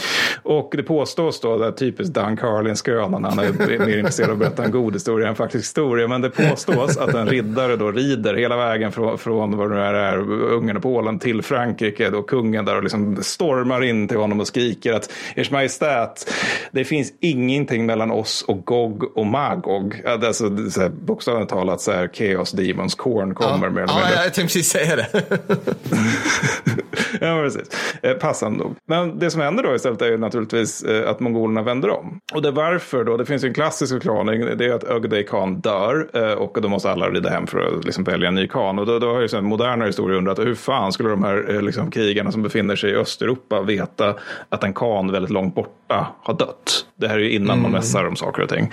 [0.42, 4.64] Och det påstås då, det typiskt Dan Carlin-skrönan, han är mer intresserad av att berätta
[4.64, 6.08] en god historia än faktisk historia.
[6.08, 9.80] Men det påstås att en riddare då rider hela vägen från, från vad det nu
[9.80, 12.10] är, Ungern och Polen till Frankrike.
[12.10, 16.32] Då kungen där och liksom stormar in till honom och skriker att Ers Majestät,
[16.72, 20.02] det finns ingenting mellan oss och Gog och Magog.
[20.06, 20.50] Alltså,
[20.90, 23.66] bokstavligt talat så här Chaos Demons Korn kommer.
[23.66, 25.08] Ja, med, ja jag tänkte precis säga det.
[27.26, 27.68] ja, precis.
[28.02, 28.76] Eh, passande nog.
[28.88, 32.20] Men det som händer då istället är ju naturligtvis eh, att mongolerna vänder om.
[32.34, 33.16] Och det varför då?
[33.16, 34.58] Det finns ju en klassisk förklaring.
[34.58, 37.84] Det är att Ögdei Khan dör eh, och då måste alla rida hem för att
[37.84, 38.78] liksom välja en ny khan.
[38.78, 41.90] Och då, då har ju sen moderna historier undrat hur fan skulle de här liksom,
[41.90, 44.14] krigarna som befinner sig i Östeuropa veta
[44.48, 45.54] att en khan väldigt långt
[45.92, 46.86] borta har dött?
[46.96, 47.62] Det här är ju innan mm.
[47.62, 48.72] man mässar om saker och ting.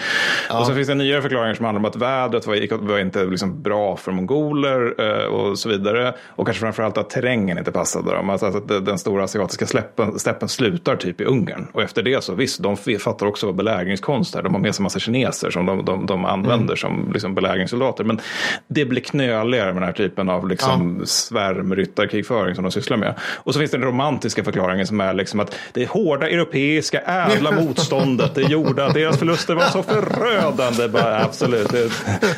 [0.50, 0.60] Ja.
[0.60, 3.62] Och så finns det nya förklaringar som handlar om att vädret var, var inte liksom
[3.62, 6.14] bra för mongoler och så vidare.
[6.28, 8.30] Och kanske framförallt att terrängen inte passade dem.
[8.30, 11.68] Alltså att den stora asiatiska släppen, steppen slutar typ i Ungern.
[11.72, 14.44] Och efter det så visst, de fattar också vad belägringskonst är.
[14.44, 16.78] De har med sig massa kineser som de, de, de använder mm.
[16.78, 18.04] som liksom belägringssoldater.
[18.04, 18.20] Men
[18.68, 21.06] det blir knöligare med den här typen av liksom ja.
[21.06, 23.14] svärmryttarkrigföring som de sysslar med.
[23.20, 27.52] Och så finns det den romantiska förklaringen som är liksom att det hårda europeiska ädla
[27.52, 30.88] motståndet, det gjorde att deras förluster var så förödande.
[30.88, 31.92] Bara, absolut, det,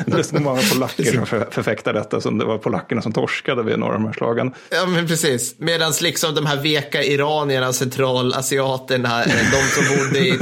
[0.06, 3.78] det är så många polacker som förfäktar detta, som det var polackerna som torskade vid
[3.78, 4.52] några av de här slagen.
[4.70, 5.54] Ja, men precis.
[5.58, 10.38] Medan liksom de här veka iranierna, centralasiaterna, eh, de som bodde i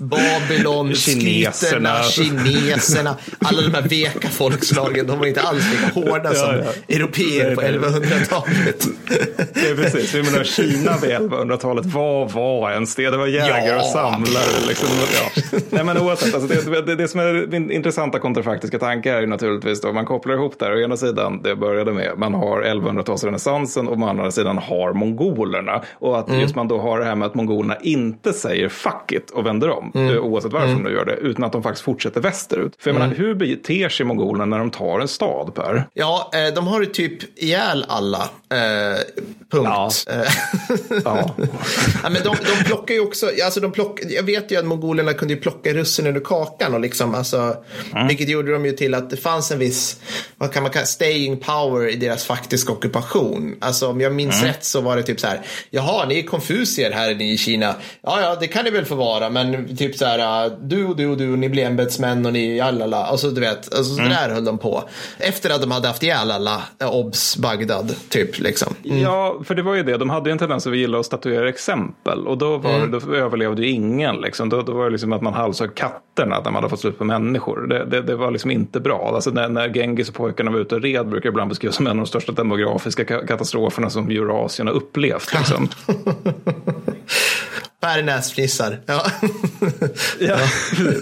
[0.00, 6.56] Babylon, kineserna, kineserna, alla de här veka folkslagen, de var inte alls lika hårda som
[6.56, 6.94] ja, ja.
[6.94, 8.86] europeer på 1100-talet.
[9.54, 13.10] Det är precis, vi menar Kina vid 1100-talet, vad var ens det?
[13.10, 14.66] Det var jägare och samlare.
[14.68, 14.88] Liksom.
[15.14, 15.42] Ja.
[15.70, 19.26] Nej, men oavsett, alltså det, det, det som är min intressanta kontrafaktiska tanke är ju
[19.26, 23.86] naturligtvis då, man kopplar ihop där, å ena sidan, det började med, man har 1100-talsrenässansen
[23.86, 25.82] och å andra sidan har mongolerna.
[25.98, 26.40] Och att mm.
[26.40, 29.70] just man då har det här med att mongolerna inte säger fuck it och vänder
[29.70, 30.18] om, mm.
[30.18, 30.84] oavsett varför mm.
[30.84, 32.76] de gör det, utan att de faktiskt fortsätter västerut.
[32.78, 33.18] För jag menar, mm.
[33.18, 35.88] hur beter sig mongolerna när de tar en stad, Per?
[35.94, 38.22] Ja, eh, de har ju typ ihjäl alla.
[38.50, 38.98] Eh,
[39.50, 39.68] punkt.
[39.70, 39.90] Ja.
[40.08, 40.32] Eh,
[41.04, 41.34] ja.
[42.02, 42.08] ja.
[42.10, 45.36] men de, de plockar ju också, alltså de plock, jag vet ju att mongolerna kunde
[45.36, 47.56] plocka russinen ur kakan och liksom, alltså,
[47.92, 48.08] mm.
[48.08, 50.00] vilket gjorde de ju till att det fanns en viss,
[50.36, 53.56] vad kan man kalla, staying power i deras faktiska ockupation.
[53.60, 54.46] Alltså om jag minns mm.
[54.46, 57.74] rätt så var det typ så här, jaha, ni är konfusier här i Kina.
[58.02, 61.06] Ja, ja, det kan ni väl få vara, men typ så här, du och du
[61.06, 64.12] och du, ni blir ämbetsmän och ni, jallala, och så du vet, alltså, så mm.
[64.12, 64.88] där höll de på.
[65.18, 68.74] Efter att de hade haft ihjäl alla, obs, Bagdad, typ liksom.
[68.84, 68.98] Mm.
[68.98, 71.48] Ja, för det var ju det, de hade ju en tendens att gilla att statuera
[71.48, 72.90] exempel och då, var, mm.
[72.90, 74.16] då överlevde ju ingen.
[74.16, 74.48] Liksom.
[74.48, 77.04] Då, då var det liksom att man halshögg katterna när man hade fått slut på
[77.04, 77.66] människor.
[77.66, 79.12] Det, det, det var liksom inte bra.
[79.14, 81.90] Alltså när, när Genghis och pojkarna var ute och red brukar ibland beskrivas som en
[81.90, 85.34] av de största demografiska katastroferna som Eurasien har upplevt.
[85.34, 85.68] Liksom.
[87.84, 88.78] Per näsfnissar.
[88.86, 89.02] Ja.
[90.20, 90.36] ja,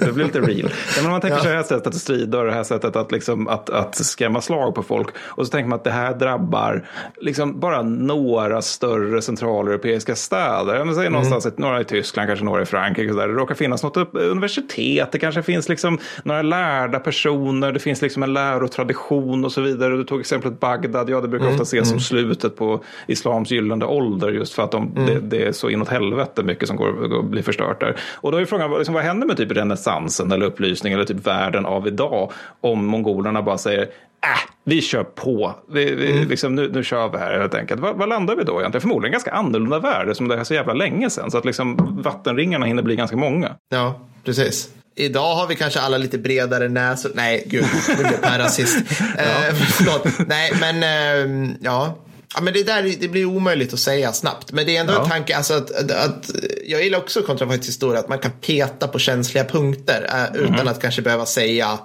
[0.00, 0.70] det blir lite real.
[0.96, 1.42] Men om man tänker ja.
[1.42, 4.40] sig det här sättet att strida och det här sättet att, liksom, att, att skrämma
[4.40, 5.08] slag på folk.
[5.18, 6.88] Och så tänker man att det här drabbar
[7.20, 10.74] liksom bara några större centraleuropeiska städer.
[10.74, 11.12] Jag säger mm.
[11.12, 13.12] någonstans några i Tyskland, kanske några i Frankrike.
[13.12, 13.28] där.
[13.28, 18.22] Det råkar finnas något universitet, det kanske finns liksom några lärda personer, det finns liksom
[18.22, 19.96] en lärotradition och så vidare.
[19.96, 21.54] Du tog exemplet Bagdad, ja det brukar mm.
[21.54, 22.00] ofta ses som mm.
[22.00, 25.06] slutet på islams gyllene ålder just för att de, mm.
[25.06, 27.96] det, det, är så inåt helvete mycket som går, går blir förstört där.
[28.14, 31.66] Och då är frågan, liksom, vad händer med typ renässansen eller upplysningen eller typ världen
[31.66, 33.88] av idag om mongolerna bara säger
[34.24, 35.54] Äh, vi kör på.
[35.72, 36.28] Vi, vi, mm.
[36.28, 37.80] liksom, nu, nu kör vi här helt enkelt.
[37.80, 38.80] Vad, vad landar vi då egentligen?
[38.80, 41.30] Förmodligen ganska annorlunda värld som det är så jävla länge sedan.
[41.30, 43.56] Så att liksom, vattenringarna hinner bli ganska många.
[43.68, 44.68] Ja, precis.
[44.94, 47.10] Idag har vi kanske alla lite bredare näsor.
[47.14, 48.78] Nej, gud, nu blev Per rasist.
[49.16, 49.22] ja.
[49.22, 50.28] eh, förlåt.
[50.28, 51.96] Nej, men eh, ja.
[52.34, 54.52] Ja, men det, där, det blir omöjligt att säga snabbt.
[54.52, 55.02] Men det är ändå ja.
[55.02, 56.30] en tanke, alltså att, att, att,
[56.66, 60.54] jag gillar också kontrafaktisk historia, att man kan peta på känsliga punkter äh, mm.
[60.54, 61.78] utan att kanske behöva säga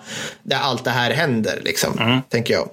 [0.44, 2.22] där allt det här händer, liksom, mm.
[2.30, 2.70] tänker jag.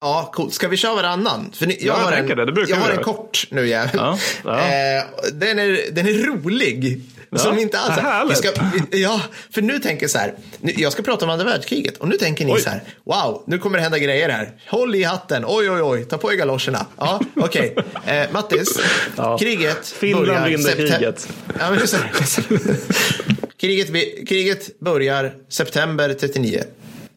[0.00, 0.54] Ja, coolt.
[0.54, 1.52] Ska vi köra varannan?
[1.54, 2.52] För ni, jag, ja, har, en, det.
[2.52, 3.90] Det jag har en kort nu, jävel.
[3.94, 4.58] Ja, ja.
[4.58, 7.02] Eh, den, är, den är rolig.
[7.32, 7.98] Ja, som inte alls...
[7.98, 8.38] Härligt.
[8.38, 8.48] Ska,
[8.90, 10.34] ja, för nu tänker jag så här.
[10.60, 12.60] Jag ska prata om andra världskriget och nu tänker ni oj.
[12.60, 12.82] så här.
[13.04, 14.52] Wow, nu kommer det hända grejer här.
[14.68, 15.44] Håll i hatten.
[15.46, 16.04] Oj, oj, oj.
[16.04, 16.86] Ta på er galoscherna.
[16.98, 17.74] Ja, okej.
[17.76, 18.16] Okay.
[18.16, 18.78] Eh, Mattis,
[19.16, 19.38] ja.
[19.38, 20.46] kriget Finland börjar...
[20.46, 21.28] Finland vinner kriget.
[21.58, 21.80] Ja, men
[23.60, 23.88] kriget.
[24.28, 26.64] Kriget börjar september 39.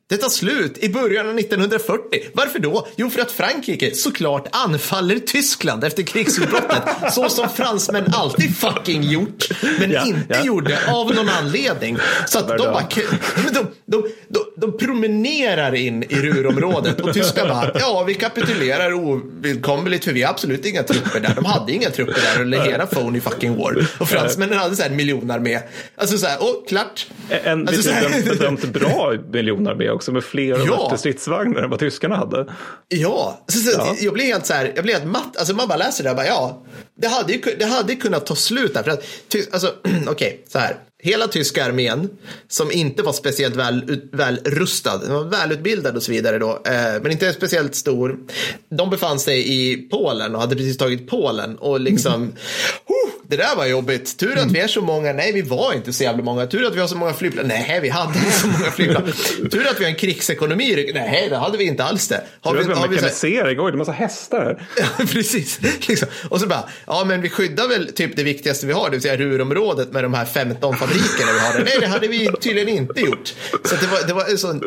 [0.09, 2.19] Det tar slut i början av 1940.
[2.33, 2.87] Varför då?
[2.95, 6.83] Jo, för att Frankrike såklart anfaller Tyskland efter krigsutbrottet.
[7.11, 10.45] så som fransmän alltid fucking gjort, men ja, inte ja.
[10.45, 11.97] gjorde av någon anledning.
[12.27, 12.87] Så att de bara...
[13.53, 20.05] De, de, de, de, promenerar in i Rurområdet och tyskarna bara, ja, vi kapitulerar ovillkomligt
[20.05, 21.35] för vi har absolut inga trupper där.
[21.35, 23.87] De hade inga trupper där under hela phony fucking war.
[23.99, 25.59] Och fransmännen hade så här en miljonarmé.
[25.95, 27.07] Alltså så här, och klart.
[27.29, 27.91] En alltså,
[28.25, 30.83] bedömt bra miljonarmé också med fler och ja.
[30.83, 32.53] bättre stridsvagnar än vad tyskarna hade.
[32.87, 33.95] Ja, så, så, ja.
[33.99, 35.37] jag blev helt så här, jag blev helt matt.
[35.37, 36.65] Alltså man bara läser det och bara ja,
[37.01, 38.83] det hade, ju, det hade kunnat ta slut där.
[38.83, 39.03] För att,
[39.51, 40.75] alltså, okej, okay, så här.
[41.03, 42.09] Hela tyska armén,
[42.47, 47.01] som inte var speciellt väl, väl rustad, den var välutbildad och så vidare då, eh,
[47.01, 48.17] men inte speciellt stor.
[48.69, 53.55] De befann sig i Polen och hade precis tagit Polen och liksom, mm det där
[53.55, 54.17] var jobbigt.
[54.17, 55.13] Tur att vi är så många.
[55.13, 56.47] Nej, vi var inte så jävla många.
[56.47, 57.47] Tur att vi har så många flygplan.
[57.47, 59.03] Nej, vi hade inte så många flygplan.
[59.51, 60.91] Tur att vi har en krigsekonomi.
[60.93, 62.23] Nej, det hade vi inte alls det.
[62.41, 63.59] Har Tur vi, att vi har mekanisering.
[63.59, 64.67] Oj, det är massa hästar här.
[64.77, 65.59] Ja, precis.
[65.87, 66.07] Liksom.
[66.29, 69.01] Och så bara, ja, men vi skyddar väl typ det viktigaste vi har, det vill
[69.01, 71.63] säga Rurområdet med de här 15 fabrikerna vi har där.
[71.65, 73.33] Nej, det hade vi tydligen inte gjort.
[73.65, 74.61] Så det var, det var en sån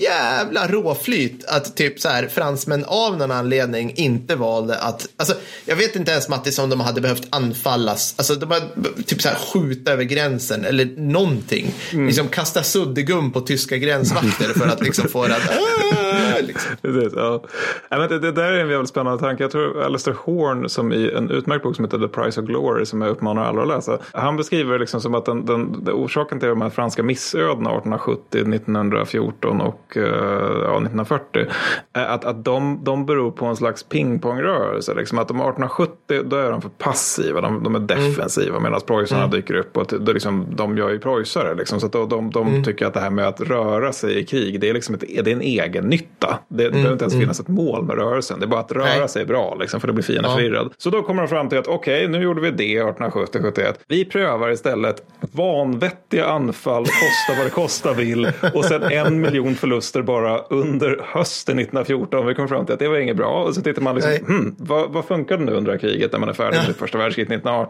[0.00, 5.76] jävla råflyt att typ så här fransmän av någon anledning inte valde att, alltså, jag
[5.76, 8.60] vet inte ens Mattis om de hade behövt anfalla anfallas, alltså de bara
[9.06, 11.74] typ så här skjuta över gränsen eller någonting.
[11.92, 12.06] Mm.
[12.06, 15.50] Liksom kasta suddgum på tyska gränsvakter för att liksom få det att...
[16.46, 16.76] liksom.
[16.82, 17.42] Precis, ja.
[17.90, 19.44] men det, det, där är en jävligt spännande tanke.
[19.44, 22.86] Jag tror Alistair Horn som i en utmärkt bok som heter The Price of Glory
[22.86, 23.98] som jag uppmanar alla att läsa.
[24.12, 29.60] Han beskriver liksom som att den, den, orsaken till de här franska missödena 1870, 1914
[29.60, 30.04] och uh,
[30.62, 31.46] ja, 1940
[31.92, 34.94] är att, att de, de beror på en slags pingpongrörelse.
[34.94, 38.62] Liksom att de 1870 då är de för passiva, de, de är defensiva mm.
[38.62, 39.30] medan preussarna mm.
[39.30, 41.54] dyker upp och det, liksom, de gör ju preussare.
[41.54, 42.64] Liksom, så att de, de, de mm.
[42.64, 45.30] tycker att det här med att röra sig i krig det är, liksom ett, det
[45.30, 46.38] är en egen nytta.
[46.48, 46.72] Det, mm.
[46.72, 47.22] behöver inte ens mm.
[47.22, 48.40] finnas ett mål med rörelsen.
[48.40, 49.08] Det är bara att röra Nej.
[49.08, 50.36] sig bra liksom, för då blir fienden ja.
[50.36, 50.72] förvirrad.
[50.76, 53.74] Så då kommer de fram till att okej, okay, nu gjorde vi det 1870-71.
[53.88, 60.02] Vi prövar istället vanvettiga anfall, kosta vad det kosta vill och sen en miljon förluster
[60.02, 62.26] bara under hösten 1914.
[62.26, 63.44] Vi kom fram till att det var inget bra.
[63.44, 66.32] Och så tittar man liksom, hmm, vad, vad funkade nu under kriget när man är
[66.32, 66.72] färdig med ja.
[66.72, 67.65] första världskriget 1918?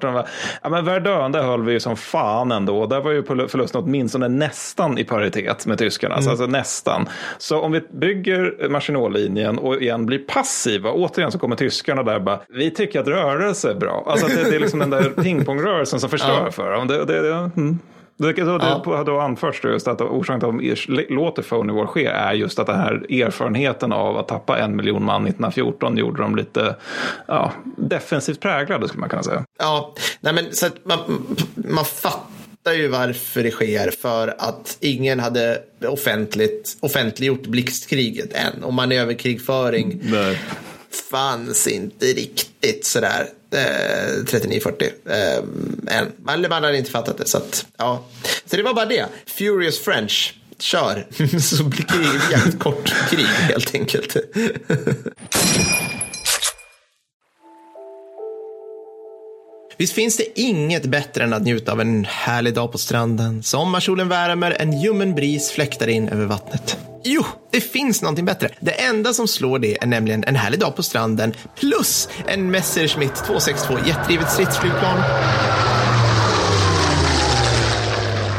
[0.62, 2.86] Ja, men Verdun, där höll vi ju som fan ändå.
[2.86, 6.14] Där var ju förlusten åtminstone nästan i paritet med tyskarna.
[6.14, 6.28] Mm.
[6.28, 7.08] Alltså nästan.
[7.38, 12.40] Så om vi bygger Maginot-linjen och igen blir passiva, återigen så kommer tyskarna där bara,
[12.48, 14.04] vi tycker att rörelse är bra.
[14.06, 16.50] Alltså det, det är liksom den där pingpongrörelsen som förstör ja.
[16.50, 16.86] för dem.
[16.86, 17.78] Det, det, det, mm.
[18.18, 18.82] Det, det, ja.
[18.86, 22.58] det då anförs just att orsaken till att de låter Phony War ske är just
[22.58, 26.76] att den här erfarenheten av att tappa en miljon man 1914 gjorde dem lite
[27.26, 29.44] ja, defensivt präglade skulle man kunna säga.
[29.58, 30.98] Ja, nej men så att man,
[31.54, 38.72] man fattar ju varför det sker för att ingen hade offentligt, offentliggjort blixtkriget än och
[38.74, 40.40] manöverkrigföring Nej.
[41.10, 45.36] fanns inte riktigt sådär eh, 3940 eh,
[45.96, 46.12] än.
[46.18, 47.28] Man, man hade inte fattat det.
[47.28, 48.04] Så, att, ja.
[48.44, 49.06] så det var bara det.
[49.26, 50.34] Furious French.
[50.58, 51.06] Kör,
[51.40, 54.16] så blir det jävligt kort krig helt enkelt.
[59.78, 63.42] Visst finns det inget bättre än att njuta av en härlig dag på stranden.
[63.42, 66.78] Sommarsolen värmer, en ljummen bris fläktar in över vattnet.
[67.04, 68.48] Jo, det finns någonting bättre.
[68.60, 73.14] Det enda som slår det är nämligen en härlig dag på stranden plus en Messerschmitt
[73.14, 74.98] 262 jetdrivet stridsflygplan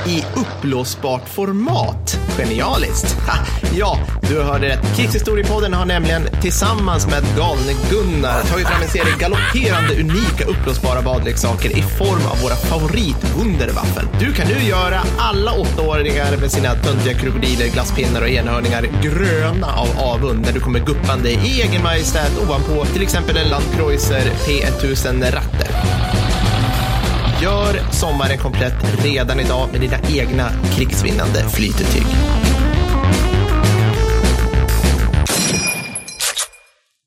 [0.07, 2.19] i uppblåsbart format.
[2.37, 3.17] Genialiskt!
[3.27, 3.33] Ha,
[3.75, 4.95] ja, du hörde rätt.
[4.95, 11.77] Krigshistoriepodden har nämligen tillsammans med galne Gunnar tagit fram en serie galopperande unika uppblåsbara badleksaker
[11.77, 14.07] i form av våra favorit-Wunderwaffen.
[14.19, 19.89] Du kan nu göra alla åttaåringar med sina töntiga krokodiler, glasspinnar och enhörningar gröna av
[19.97, 26.26] avund när du kommer guppande i egen majestät ovanpå till exempel en Landkreuzer P1000 Ratte.
[27.41, 32.05] Gör sommaren komplett redan idag med dina egna krigsvinnande flytetyg.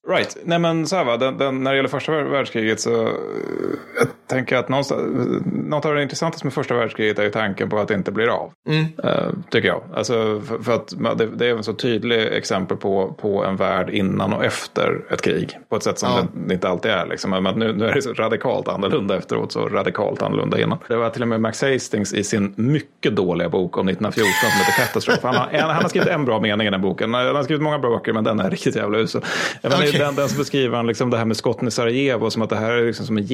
[0.09, 0.37] Right.
[0.45, 4.57] Nej men så här va, den, den, när det gäller första världskriget så jag tänker
[4.57, 8.13] att något av det intressantaste med första världskriget är ju tanken på att det inte
[8.13, 8.53] blir av.
[8.69, 8.85] Mm.
[8.85, 9.83] Uh, tycker jag.
[9.95, 13.91] Alltså för, för att det, det, är en så tydlig exempel på, på en värld
[13.91, 15.59] innan och efter ett krig.
[15.69, 16.27] På ett sätt som ja.
[16.47, 17.07] det, inte alltid är.
[17.07, 17.31] Liksom.
[17.31, 20.79] Men nu, nu är det så radikalt annorlunda efteråt, så radikalt annorlunda innan.
[20.89, 24.59] Det var till och med Max Hastings i sin mycket dåliga bok om 1914 som
[24.59, 25.19] heter Katastrof.
[25.23, 27.15] Han har, han har skrivit en bra mening i den boken.
[27.15, 29.23] Han har skrivit många bra böcker men den är riktigt jävla usel.
[29.63, 32.51] Okay den, den som beskriver han liksom det här med skotten i Sarajevo som att
[32.51, 33.25] det här är liksom som en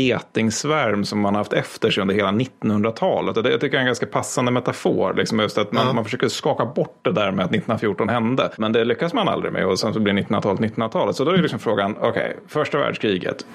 [0.86, 3.36] getingsvärm som man har haft efter sig under hela 1900-talet.
[3.36, 5.14] Och det jag tycker jag är en ganska passande metafor.
[5.14, 5.92] Liksom just att man, ja.
[5.92, 8.50] man försöker skaka bort det där med att 1914 hände.
[8.58, 11.16] Men det lyckas man aldrig med och sen så blir 1900-talet 1900-talet.
[11.16, 13.46] Så då är liksom frågan, okej, okay, första världskriget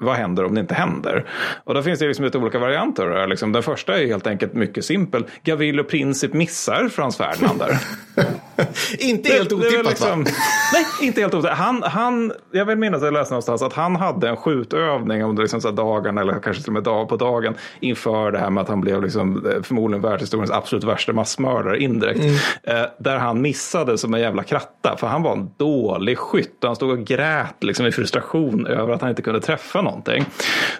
[0.00, 1.24] vad händer om det inte händer?
[1.64, 3.26] Och då finns det liksom lite olika varianter.
[3.26, 5.26] Liksom, den första är helt enkelt mycket simpel.
[5.44, 7.78] Gavrilo Princip missar Frans Ferdinand där.
[8.98, 10.30] inte helt otippat liksom, va?
[10.72, 11.58] nej, inte helt otippat.
[11.58, 15.42] Han, han, jag vill minnas att jag läste någonstans att han hade en skjutövning under
[15.42, 18.62] liksom så dagen eller kanske till och med dag på dagen inför det här med
[18.62, 22.20] att han blev liksom, eh, förmodligen världshistoriens absolut värsta massmördare indirekt.
[22.20, 22.34] Mm.
[22.62, 26.68] Eh, där han missade som en jävla kratta för han var en dålig skytt och
[26.68, 30.24] han stod och grät liksom i frustration över att han inte kunde träffa någon någonting.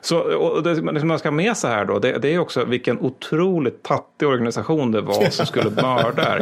[0.00, 2.64] Så, och det, det man ska ha med sig här då, det, det, är också
[2.64, 6.38] vilken otroligt tattig organisation det var som skulle mörda.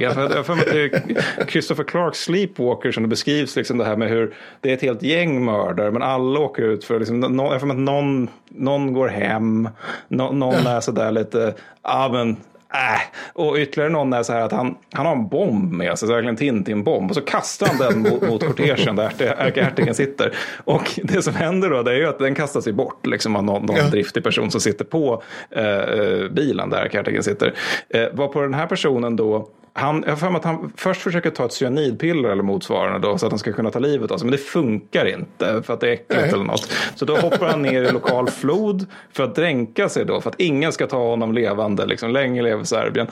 [0.00, 1.16] Jag har för mig till
[1.48, 5.02] Christopher Clarks Sleepwalker som det beskrivs liksom det här med hur det är ett helt
[5.02, 7.22] gäng mördare men alla åker ut för, liksom,
[7.60, 9.68] för mig att någon, någon går hem,
[10.08, 12.36] någon, någon är sådär lite, ja men
[12.76, 13.00] Äh.
[13.32, 16.14] Och ytterligare någon är så här att han, han har en bomb med sig, så
[16.14, 17.10] verkligen Tintin-bomb.
[17.10, 20.36] Och så kastar han den mot, mot kortegen där ärkehertigen sitter.
[20.64, 23.44] Och det som händer då det är ju att den kastas sig bort liksom, av
[23.44, 23.88] någon, någon ja.
[23.88, 27.54] driftig person som sitter på eh, eh bilen där ärkehertigen sitter.
[27.88, 31.02] Eh, var på den här personen då han, jag har för mig att han först
[31.02, 34.18] försöker ta ett cyanidpiller eller motsvarande då, så att han ska kunna ta livet av
[34.18, 34.24] sig.
[34.24, 36.30] Men det funkar inte för att det är äckligt Nej.
[36.30, 36.72] eller något.
[36.94, 40.20] Så då hoppar han ner i lokal flod för att dränka sig då.
[40.20, 41.86] För att ingen ska ta honom levande.
[41.86, 42.10] Liksom.
[42.10, 43.06] Länge lever Serbien.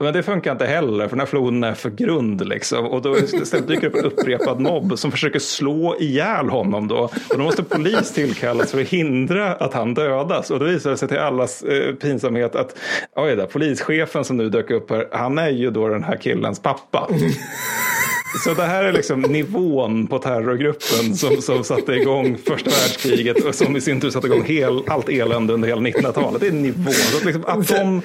[0.00, 2.48] Men det funkar inte heller för den här floden är för grund.
[2.48, 2.86] Liksom.
[2.86, 6.98] Och då istället dyker upp en upprepad mobb som försöker slå ihjäl honom då.
[6.98, 10.50] Och då måste polis tillkallas för att hindra att han dödas.
[10.50, 12.78] Och då visar det sig till allas eh, pinsamhet att
[13.16, 16.16] oj då, polischefen som nu dök upp här, han är ju då den den här
[16.16, 17.08] killens pappa.
[18.38, 23.54] Så det här är liksom nivån på terrorgruppen som, som satte igång första världskriget och
[23.54, 26.40] som i sin tur satte igång hel, allt elände under hela 1900-talet.
[26.40, 26.92] Det är nivån.
[26.92, 28.02] Så liksom att, de,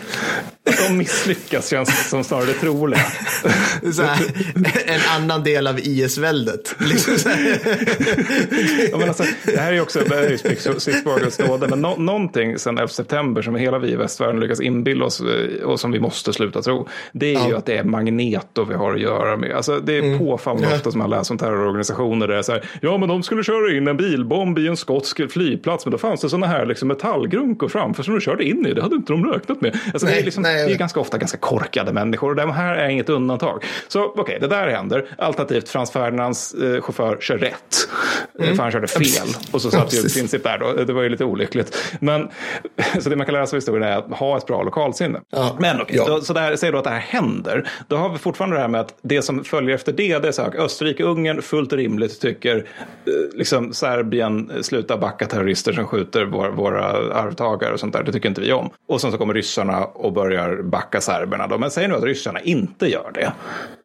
[0.70, 3.06] att de misslyckas känns som snarare det troliga.
[4.86, 6.76] en annan del av IS-väldet.
[6.80, 7.14] Liksom
[8.92, 10.00] ja, alltså, det här är ju också
[10.80, 15.06] Spitsbergers nåde, men no, någonting sen 11 september som hela vi i västvärlden lyckas inbilla
[15.06, 16.88] oss eh, och som vi måste sluta tro.
[17.12, 17.48] Det är ja.
[17.48, 19.52] ju att det är Magneto vi har att göra med.
[19.52, 22.28] Alltså, det är mm påfallande ofta som man läser om terrororganisationer.
[22.28, 24.78] Där det är så här, ja men de skulle köra in en bilbomb i en
[24.78, 25.86] skotsk flygplats.
[25.86, 28.74] Men då fanns det sådana här liksom metallgrunkor framför som de körde in i.
[28.74, 29.80] Det hade inte de räknat med.
[29.94, 32.30] Alltså, nej, det, är liksom, nej, det är ganska ofta ganska korkade människor.
[32.30, 33.64] Och de här är inget undantag.
[33.88, 35.06] Så okej, okay, det där händer.
[35.18, 37.76] Alternativt Frans Ferdinands eh, chaufför kör rätt.
[38.40, 38.56] Mm.
[38.56, 39.28] För han körde fel.
[39.52, 40.84] Och så satt ju Princip där då.
[40.84, 41.78] Det var ju lite olyckligt.
[42.00, 42.30] Men,
[43.00, 45.22] så det man kan lära sig av historien är att ha ett bra lokalsinne.
[45.30, 45.58] Ja.
[45.60, 46.22] Men okej, okay, ja.
[46.22, 47.70] så där, säg då att det här händer.
[47.88, 50.56] Då har vi fortfarande det här med att det som följer efter det är sak.
[50.56, 56.86] Österrike-Ungern fullt rimligt tycker eh, liksom Serbien eh, sluta backa terrorister som skjuter våra, våra
[57.14, 58.04] arvtagare och sånt där.
[58.04, 58.70] Det tycker inte vi om.
[58.88, 61.48] Och sen så kommer ryssarna och börjar backa serberna.
[61.48, 61.58] Då.
[61.58, 63.34] Men säg nu att ryssarna inte gör det.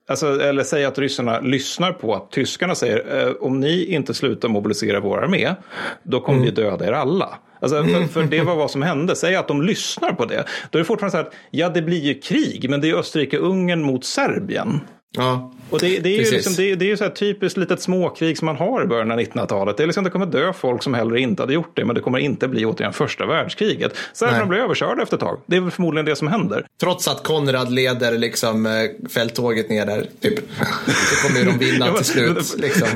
[0.08, 4.48] Alltså, eller säg att ryssarna lyssnar på att tyskarna säger eh, om ni inte slutar
[4.48, 5.54] mobilisera vår armé
[6.02, 6.54] då kommer mm.
[6.54, 7.38] vi döda er alla.
[7.60, 9.16] Alltså, för, för, det var vad som hände.
[9.16, 10.44] Säg att de lyssnar på det.
[10.70, 13.82] Då är det fortfarande så att ja, det blir ju krig, men det är Österrike-Ungern
[13.82, 14.80] mot Serbien.
[15.16, 15.52] Ja.
[15.72, 18.38] Och det, det, är ju liksom, det, det, är ju så här typiskt litet småkrig
[18.38, 19.76] som man har i början av 1900-talet.
[19.76, 22.00] Det, är liksom, det kommer dö folk som hellre inte hade gjort det, men det
[22.00, 23.96] kommer inte bli återigen första världskriget.
[24.12, 25.38] Serberna blir överkörda efter ett tag.
[25.46, 26.66] Det är väl förmodligen det som händer.
[26.80, 28.72] Trots att Konrad leder liksom, eh,
[29.08, 30.38] fälttåget ner där, typ.
[30.86, 32.54] så kommer ju de vinna till slut.
[32.58, 32.88] Liksom.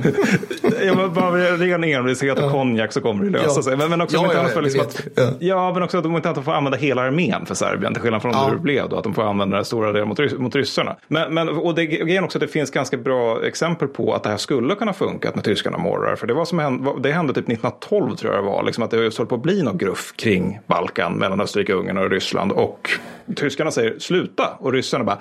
[0.82, 2.50] ja, bara ren envishet och ja.
[2.50, 3.62] konjak så kommer det lösa ja.
[3.62, 3.76] sig.
[3.76, 5.06] Men, men också, ja, ja, ja, liksom att,
[5.38, 5.72] ja.
[5.72, 8.44] men också att de inte får använda hela armén för Serbien, till skillnad från ja.
[8.44, 10.96] hur det blev då, att de får använda den stora delen mot, mot ryssarna.
[11.08, 14.30] Men, men, och det är också att det finns ganska bra exempel på att det
[14.30, 16.16] här skulle kunna funka när tyskarna morrar.
[16.16, 18.90] För det, var som hände, det hände typ 1912 tror jag det var, liksom att
[18.90, 22.52] det höll på att bli något gruff kring Balkan mellan Österrike, Ungern och Ryssland.
[22.52, 22.90] Och
[23.36, 25.18] tyskarna säger sluta och ryssarna bara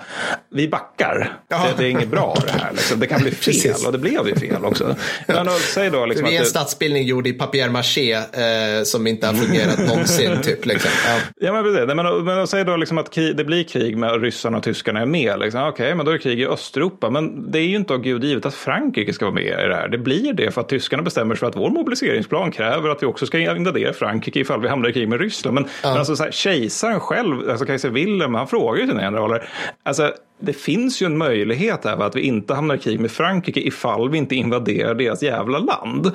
[0.50, 1.38] vi backar.
[1.48, 2.72] Det, det, är inget bra det här.
[2.72, 3.00] Liksom.
[3.00, 4.96] Det kan bli fel och det blev ju fel också.
[5.26, 6.48] Men, säg då, liksom det är en det...
[6.48, 10.42] stadsbildning gjord i papier-maché eh, som inte har fungerat någonsin.
[10.42, 10.90] typ, liksom.
[11.06, 11.18] ja.
[11.36, 11.94] ja men precis.
[11.94, 15.38] Men, men säg då liksom att det blir krig med ryssarna och tyskarna är med.
[15.38, 15.60] Liksom.
[15.60, 17.10] Okej, okay, men då är det krig i Östeuropa.
[17.10, 19.74] Men det är ju inte av Gud givet att Frankrike ska vara med i det
[19.74, 19.88] här.
[19.88, 23.06] Det blir det för att tyskarna bestämmer sig för att vår mobiliseringsplan kräver att vi
[23.06, 25.54] också ska invadera Frankrike ifall vi hamnar i krig med Ryssland.
[25.54, 25.88] Men, ja.
[25.88, 29.48] men alltså, så här, kejsaren själv, alltså kejsar Wilhelm, han frågar ju sina generaler.
[29.82, 33.60] Alltså, det finns ju en möjlighet här att vi inte hamnar i krig med Frankrike
[33.60, 36.06] ifall vi inte invaderar deras jävla land.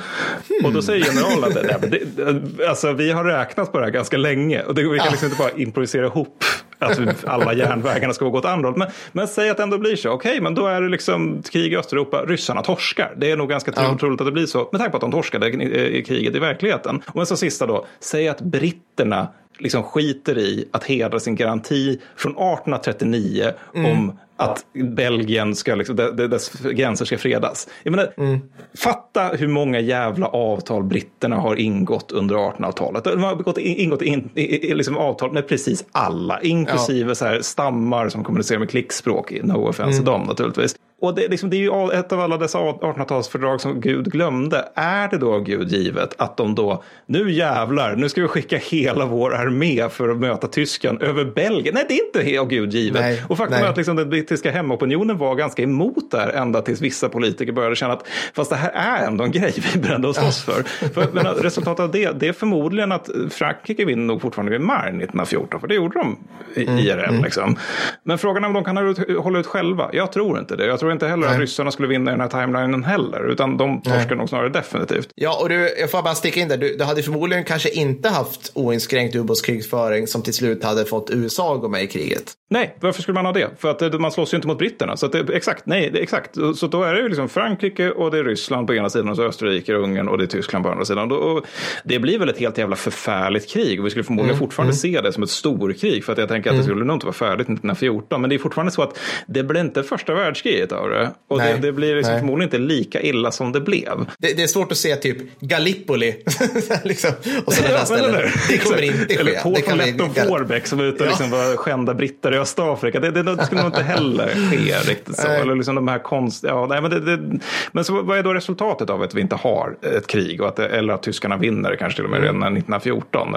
[0.50, 0.66] Hmm.
[0.66, 4.18] Och då säger generalen att det, det, alltså, vi har räknat på det här ganska
[4.18, 6.44] länge och det, vi kan liksom inte bara improvisera ihop
[6.82, 8.78] att alla järnvägarna ska gå åt andra hållet.
[8.78, 10.10] Men, men säg att det ändå blir så.
[10.10, 12.26] Okej, okay, men då är det liksom krig i Östeuropa.
[12.26, 13.14] Ryssarna torskar.
[13.18, 13.98] Det är nog ganska ja.
[14.00, 14.70] troligt att det blir så.
[14.72, 17.02] Med tanke på att de torskade i kriget i verkligheten.
[17.08, 17.86] Och så sista då.
[18.00, 19.28] Säg att britterna
[19.62, 23.92] liksom skiter i att hedra sin garanti från 1839 mm.
[23.92, 27.68] om att Belgien ska, liksom, dess gränser ska fredas.
[27.84, 28.40] Jag menar, mm.
[28.78, 33.04] Fatta hur många jävla avtal britterna har ingått under 1800-talet.
[33.04, 34.30] De har ingått, ingått in,
[34.78, 37.16] liksom avtal med precis alla, inklusive ja.
[37.16, 39.34] så här, stammar som kommunicerar med klickspråk.
[39.44, 40.06] No offense mm.
[40.06, 40.76] dem naturligtvis.
[41.02, 44.68] Och det, liksom, det är ju ett av alla dessa 1800-talsfördrag som Gud glömde.
[44.76, 49.06] Är det då Gud givet att de då, nu jävlar, nu ska vi skicka hela
[49.06, 51.76] vår armé för att möta tyskan över Belgien?
[51.76, 53.02] Nej, det är inte av Gud givet.
[53.02, 53.66] Nej, och faktum nej.
[53.66, 57.52] är att liksom, den brittiska hemmaopinionen var ganska emot det här ända tills vissa politiker
[57.52, 60.64] började känna att fast det här är ändå en grej vi beredda att slåss för.
[60.94, 64.88] för men resultatet av det, det är förmodligen att Frankrike vinner nog fortfarande vid maj
[64.88, 66.18] 1914, för det gjorde de
[66.56, 67.10] i mm, IRL.
[67.10, 67.24] Mm.
[67.24, 67.58] Liksom.
[68.04, 68.78] Men frågan är om de kan
[69.18, 69.90] hålla ut själva.
[69.94, 70.66] Jag tror inte det.
[70.66, 71.36] Jag tror inte heller Nej.
[71.36, 73.32] att ryssarna skulle vinna i den här timelinen heller.
[73.32, 75.10] Utan de torskar nog snarare definitivt.
[75.16, 76.58] Ja, och du, jag får bara sticka in där.
[76.58, 81.56] Du, du hade förmodligen kanske inte haft oinskränkt ubåtskrigföring som till slut hade fått USA
[81.56, 82.34] att gå med i kriget.
[82.50, 83.50] Nej, varför skulle man ha det?
[83.58, 84.98] För att det, man slåss ju inte mot britterna.
[84.98, 86.36] Så det, exakt, nej, det, exakt.
[86.56, 89.16] Så då är det ju liksom Frankrike och det är Ryssland på ena sidan och
[89.16, 91.10] så Österrike och Ungern och det är Tyskland på andra sidan.
[91.10, 91.42] Då,
[91.84, 94.78] det blir väl ett helt jävla förfärligt krig och vi skulle förmodligen mm, fortfarande mm.
[94.78, 96.68] se det som ett storkrig för att jag tänker att det mm.
[96.68, 98.22] skulle nog inte vara färdigt 1914.
[98.22, 101.12] Men det är fortfarande så att det blir inte första världskriget av det.
[101.28, 104.06] Och nej, det, det, blir liksom förmodligen inte lika illa som det blev.
[104.18, 106.16] Det, det är svårt att se typ Gallipoli
[106.84, 107.12] liksom,
[107.46, 108.30] och sådana där ställen.
[108.50, 109.20] Det kommer inte ske.
[109.20, 113.00] Eller Paul von Letton Warbeck som är ute och liksom var skända britter i Östafrika.
[113.00, 115.28] Det, det, det skulle nog inte heller ske riktigt så.
[115.28, 116.44] Eller liksom de här konst...
[116.44, 117.40] Ja, nej, men, det, det,
[117.72, 120.42] men så vad är då resultatet av att vi inte har ett krig?
[120.42, 122.28] Och att, eller att tyskarna vinner kanske till och med mm.
[122.28, 123.36] redan 1914?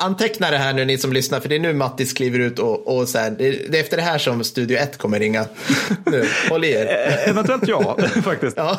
[0.00, 2.96] Anteckna det här nu ni som lyssnar, för det är nu Mattis kliver ut och,
[2.96, 5.44] och så här, det, är efter det här som Studio 1 kommer ringa.
[6.06, 6.86] Nu, håll i er.
[6.86, 8.56] Eh, eventuellt ja, faktiskt.
[8.56, 8.78] Ja.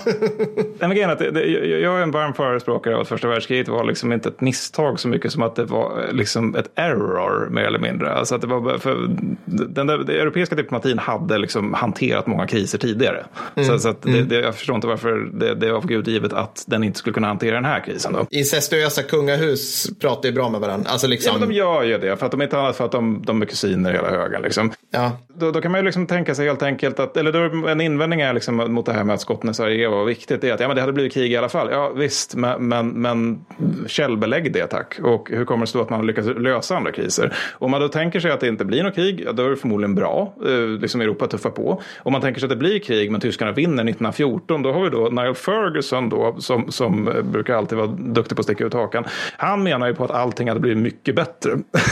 [0.79, 1.45] Nej, att det,
[1.79, 5.07] jag är en varm förespråkare av att första världskriget var liksom inte ett misstag så
[5.07, 8.13] mycket som att det var liksom ett error mer eller mindre.
[8.13, 9.07] Alltså att det var för
[9.45, 13.25] den där, den europeiska diplomatin hade liksom hanterat många kriser tidigare.
[13.55, 13.69] Mm.
[13.69, 14.27] Så, så att det, mm.
[14.27, 17.27] det, jag förstår inte varför det, det av Gud givet att den inte skulle kunna
[17.27, 18.13] hantera den här krisen.
[18.13, 18.27] Då.
[18.29, 20.89] Incestuösa kungahus pratar ju bra med varandra.
[20.89, 21.33] Alltså liksom...
[21.33, 22.17] Ja, men de gör ju det.
[22.17, 24.41] För att de inte annat för att de, de är kusiner hela högen.
[24.41, 24.71] Liksom.
[24.91, 25.11] Ja.
[25.27, 28.21] Då, då, kan man ju liksom tänka sig helt enkelt att, eller då, en invändning
[28.21, 30.43] är liksom mot det här med att skotten i Sarajevo var viktigt.
[30.43, 31.69] Är att ja, men det hade blivit krig i alla fall.
[31.71, 33.45] Ja visst, men, men, men
[33.87, 34.99] källbelägg det tack.
[35.03, 37.33] Och hur kommer det stå att man lyckas lösa andra kriser?
[37.53, 39.95] Om man då tänker sig att det inte blir något krig, då är det förmodligen
[39.95, 40.33] bra.
[40.45, 41.81] Eh, liksom Europa tuffar på.
[41.97, 44.89] Om man tänker sig att det blir krig men tyskarna vinner 1914, då har vi
[44.89, 49.05] då Niall Ferguson då, som, som brukar alltid vara duktig på att sticka ut hakan.
[49.37, 51.51] Han menar ju på att allting hade blivit mycket bättre.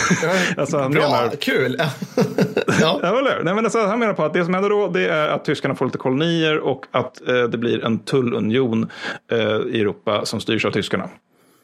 [0.58, 1.76] alltså, han Bra, menar, kul!
[2.82, 3.00] ja.
[3.02, 5.46] ja, Nej, men alltså, han menar på att det som händer då det är att
[5.46, 8.90] tyskarna får lite kolonier och att eh, det blir en tullunion
[9.32, 9.38] eh,
[9.72, 11.10] i Europa som styrs av tyskarna.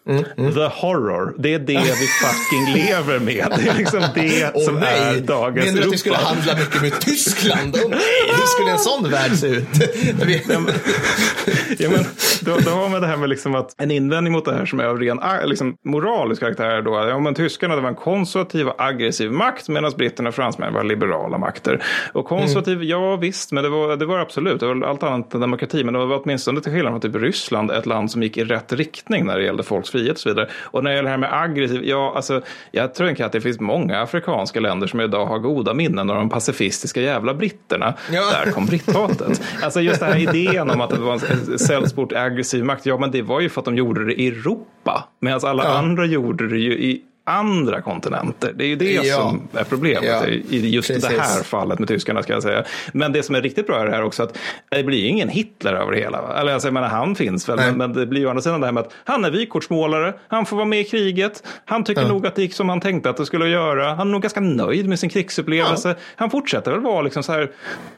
[0.10, 0.54] Mm, mm.
[0.54, 3.48] The horror, det är det vi fucking lever med.
[3.58, 5.18] Det är liksom det oh, som nej.
[5.18, 7.76] är dagens Menar du att vi skulle handla mycket med Tyskland?
[7.76, 9.68] Oh, nej, hur skulle en sån värld se ut?
[11.80, 12.06] ja, men,
[12.42, 14.80] då, då har man det här med liksom att en invändning mot det här som
[14.80, 16.82] är av ren ah, liksom, moralisk karaktär.
[16.82, 20.74] Då, ja, men tyskarna det var en konservativ och aggressiv makt medan britterna och fransmännen
[20.74, 21.84] var liberala makter.
[22.14, 22.88] Och konservativ, mm.
[22.88, 25.84] ja visst, men det var, det var absolut, det var allt annat än demokrati.
[25.84, 28.74] Men det var åtminstone till skillnad från typ Ryssland ett land som gick i rätt
[28.74, 30.50] riktning när det gällde folks frihet och så vidare.
[30.62, 32.42] Och när det gäller det här med aggressiv, ja alltså
[32.72, 36.16] jag tror inte att det finns många afrikanska länder som idag har goda minnen av
[36.16, 37.94] de pacifistiska jävla britterna.
[38.12, 38.32] Ja.
[38.32, 39.42] Där kom britthatet.
[39.64, 43.12] alltså just den här idén om att det var en sällsport aggressiv makt, ja men
[43.12, 45.08] det var ju för att de gjorde det i Europa.
[45.20, 45.70] Medan alla ja.
[45.70, 48.54] andra gjorde det ju i andra kontinenter.
[48.56, 49.04] Det är ju det ja.
[49.04, 50.28] som är problemet ja.
[50.28, 51.10] i just Precis.
[51.10, 52.24] det här fallet med tyskarna.
[52.24, 52.64] ska jag säga.
[52.94, 54.38] Men det som är riktigt bra är det här också att
[54.70, 56.40] det blir ju ingen Hitler över det hela.
[56.40, 58.62] Eller alltså, jag menar, han finns väl, men, men, det blir ju å andra sidan
[58.62, 62.02] det här med att han är vykortsmålare, han får vara med i kriget, han tycker
[62.02, 62.08] ja.
[62.08, 64.40] nog att det gick som han tänkte att det skulle göra, han är nog ganska
[64.40, 65.90] nöjd med sin krigsupplevelse.
[65.90, 65.96] Ja.
[66.16, 67.52] Han fortsätter väl vara liksom så här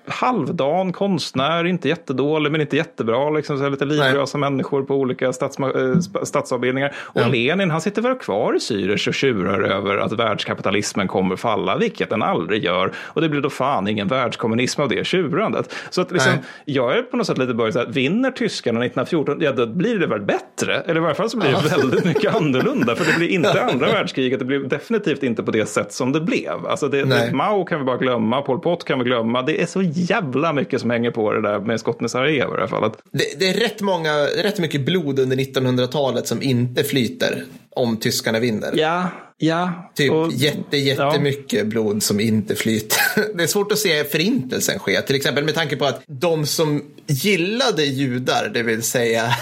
[0.08, 5.34] halvdan konstnär, inte jättedålig men inte jättebra, liksom så här lite livrösa människor på olika
[5.34, 6.96] stats, äh, statsavdelningar.
[6.98, 12.10] Och Lenin, han sitter väl kvar i Zürich tjurar över att världskapitalismen kommer falla, vilket
[12.10, 12.94] den aldrig gör.
[12.98, 15.76] Och det blir då fan ingen världskommunism av det tjurandet.
[15.90, 16.34] Så att liksom,
[16.66, 20.00] jag är på något sätt lite börjad så här, vinner tyskarna 1914, ja då blir
[20.00, 20.76] det väl bättre.
[20.76, 22.96] Eller i varje fall så blir det väldigt mycket annorlunda.
[22.96, 26.22] För det blir inte andra världskriget, det blir definitivt inte på det sätt som det
[26.22, 26.66] blev.
[26.68, 29.42] Alltså det, det, Mao kan vi bara glömma, Pol Pot kan vi glömma.
[29.42, 32.56] Det är så jävla mycket som hänger på det där med skotten i Sarajevo i
[32.56, 32.94] det här fallet.
[33.12, 34.14] Det, det är rätt, många,
[34.44, 37.44] rätt mycket blod under 1900-talet som inte flyter
[37.78, 38.74] om tyskarna vinner.
[38.76, 39.92] Ja, ja.
[39.96, 41.66] Typ och, jätte, jättemycket ja.
[41.66, 43.00] blod som inte flyter.
[43.38, 46.84] Det är svårt att se förintelsen ske, till exempel med tanke på att de som
[47.08, 49.36] gillade judar, det vill säga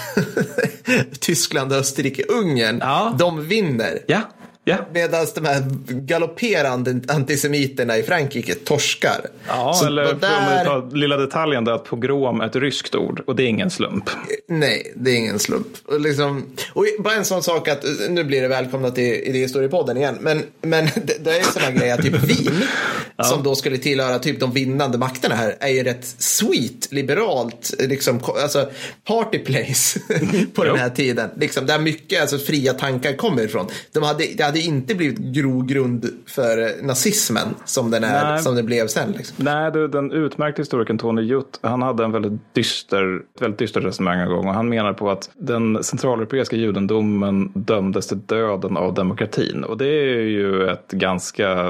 [1.20, 3.16] Tyskland, Österrike, Ungern, ja.
[3.18, 4.02] de vinner.
[4.06, 4.20] Ja.
[4.68, 4.76] Ja.
[4.92, 9.20] Medan de här galopperande antisemiterna i Frankrike torskar.
[9.48, 10.68] Ja, så eller där...
[10.68, 13.70] om vi lilla detaljen där att pogrom är ett ryskt ord och det är ingen
[13.70, 14.04] slump.
[14.48, 15.66] Nej, det är ingen slump.
[15.84, 20.18] Och, liksom, och bara en sån sak att nu blir det välkomna till Idéhistoriepodden igen.
[20.20, 22.62] Men, men det, det är en sån här grej att typ Wien,
[23.16, 23.24] ja.
[23.24, 28.20] som då skulle tillhöra typ de vinnande makterna här, är ju rätt sweet, liberalt, liksom,
[28.42, 28.70] alltså
[29.04, 30.00] party place
[30.54, 31.30] på den här tiden.
[31.36, 33.66] Liksom, där mycket alltså, fria tankar kommer ifrån.
[33.92, 38.42] De hade, de hade hade inte blivit grogrund för nazismen som den, är, Nej.
[38.42, 39.12] som det blev sen.
[39.12, 39.36] Liksom.
[39.44, 44.20] Nej, du, den utmärkte historikern Tony Jutt, han hade en väldigt dyster, väldigt dyster resonemang
[44.20, 49.64] en gång och han menar på att den centraleuropeiska judendomen dömdes till döden av demokratin.
[49.64, 51.64] Och det är ju ett ganska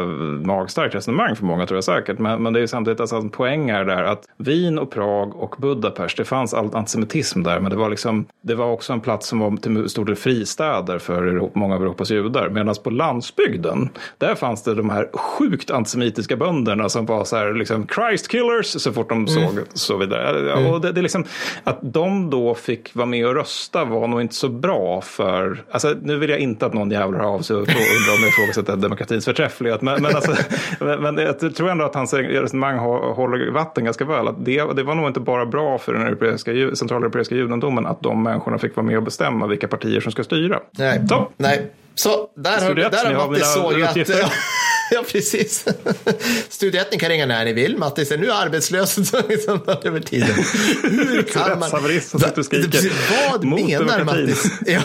[0.44, 2.18] magstarkt resonemang för många tror jag säkert.
[2.18, 5.54] Men, men det är samtidigt alltså en poäng här där att Wien och Prag och
[5.58, 9.28] Budapest, det fanns all antisemitism där, men det var liksom, det var också en plats
[9.28, 12.48] som var till stor del fristäder för många av Europas judar.
[12.48, 17.54] Medan på landsbygden, där fanns det de här sjukt antisemitiska bönderna som var så här,
[17.54, 19.28] liksom, Christ killers så fort de mm.
[19.28, 20.52] såg så vidare.
[20.52, 20.72] Mm.
[20.72, 21.24] Och det, det är liksom,
[21.64, 25.94] att de då fick vara med och rösta var nog inte så bra för, alltså
[26.02, 28.76] nu vill jag inte att någon jävla hör av sig och undrar om jag ifrågasätter
[28.76, 30.34] demokratins förträfflighet, men, men, alltså,
[30.84, 32.78] men, men jag tror ändå att hans resonemang
[33.14, 34.28] håller vatten ganska väl.
[34.28, 38.22] Att det, det var nog inte bara bra för den europeiska, centraleuropeiska judendomen att de
[38.22, 40.60] människorna fick vara med och bestämma vilka partier som ska styra.
[40.70, 41.70] Nej, så, Nej.
[41.96, 43.96] Så där har, där har Matti sågat.
[44.90, 45.64] ja, precis.
[46.48, 47.76] Studio 1, ni kan ringa när ni vill.
[47.76, 48.96] Mattis är nu arbetslös
[49.28, 50.28] liksom, över tiden.
[50.82, 51.70] Hur kan man...
[51.70, 51.82] Vad
[53.86, 54.44] menar Mattis?
[54.66, 54.80] Ja.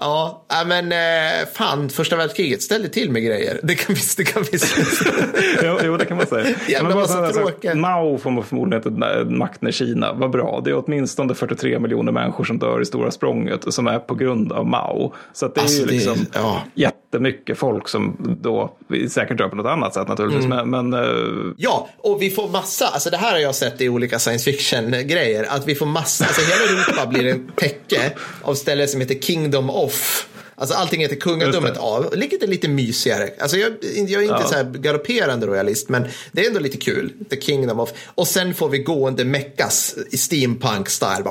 [0.00, 3.60] Ja, men eh, fan, första världskriget ställde till med grejer.
[3.62, 4.42] Det kan vi, det kan
[5.62, 6.56] jo, jo, det kan man säga.
[6.68, 7.76] Jävlar vad så tråkigt.
[7.76, 10.12] Mao får förmodligen makten i Kina.
[10.12, 13.98] Vad bra, det är åtminstone 43 miljoner människor som dör i stora språnget som är
[13.98, 15.14] på grund av Mao.
[15.32, 16.38] Så det är alltså, ju liksom det,
[16.74, 16.92] ja.
[17.06, 18.76] Jättemycket folk som då
[19.10, 20.44] säkert dör på något annat sätt naturligtvis.
[20.44, 20.70] Mm.
[20.70, 21.54] Men, men uh...
[21.56, 25.46] Ja, och vi får massa, alltså det här har jag sett i olika science fiction-grejer,
[25.48, 29.70] att vi får massa, alltså hela Europa blir en täcke av ställen som heter Kingdom
[29.70, 30.28] of off.
[30.58, 33.30] Alltså allting heter kungadömet av, vilket är lite mysigare.
[33.40, 34.48] Alltså jag, jag är inte ja.
[34.48, 37.12] så här galopperande royalist, men det är ändå lite kul.
[37.30, 37.92] The Kingdom of.
[38.14, 41.30] Och sen får vi gående meckas i steampunk-style.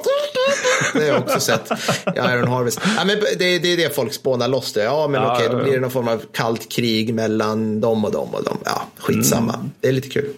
[0.93, 1.71] Det har jag också sett
[2.15, 2.79] i Iron Harvest.
[2.97, 4.83] Ja, men det, det är det folk spånar loss det.
[4.83, 8.11] Ja, men ja, okej, då blir det någon form av kallt krig mellan dem och
[8.11, 8.57] dem och dem.
[8.65, 9.53] Ja, skitsamma.
[9.53, 9.71] Mm.
[9.81, 10.33] Det är lite kul.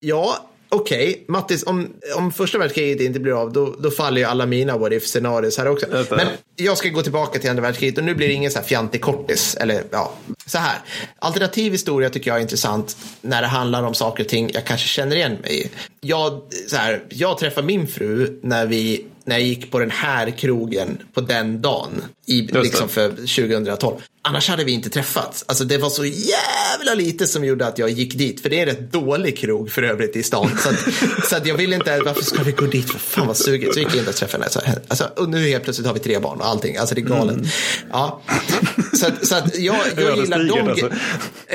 [0.00, 4.24] Ja, Okej, okay, Mattis, om, om första världskriget inte blir av, då, då faller ju
[4.24, 5.86] alla mina what if scenarios här också.
[6.10, 8.66] Men jag ska gå tillbaka till andra världskriget och nu blir det ingen så här
[8.66, 9.56] fjantig kortis.
[9.60, 10.12] Eller ja,
[10.46, 10.78] så här.
[11.18, 14.88] Alternativ historia tycker jag är intressant när det handlar om saker och ting jag kanske
[14.88, 15.70] känner igen mig i.
[16.00, 20.30] Jag, så här, jag träffade min fru när vi när jag gick på den här
[20.30, 22.02] krogen på den dagen.
[22.26, 23.96] I, liksom för 2012.
[24.22, 25.44] Annars hade vi inte träffats.
[25.48, 28.40] Alltså det var så jävla lite som gjorde att jag gick dit.
[28.40, 30.50] För det är en rätt dålig krog för övrigt i stan.
[30.58, 30.76] Så att,
[31.28, 32.90] så att jag ville inte, varför ska vi gå dit?
[32.90, 33.74] För fan vad suget.
[33.74, 34.80] Så gick jag inte och träffade henne.
[34.88, 36.76] Alltså, och nu helt plötsligt har vi tre barn och allting.
[36.76, 37.36] Alltså det är galet.
[37.36, 37.48] Mm.
[37.90, 38.22] Ja.
[38.92, 40.68] Så, att, så att jag, jag gillar dem.
[40.68, 40.90] Alltså.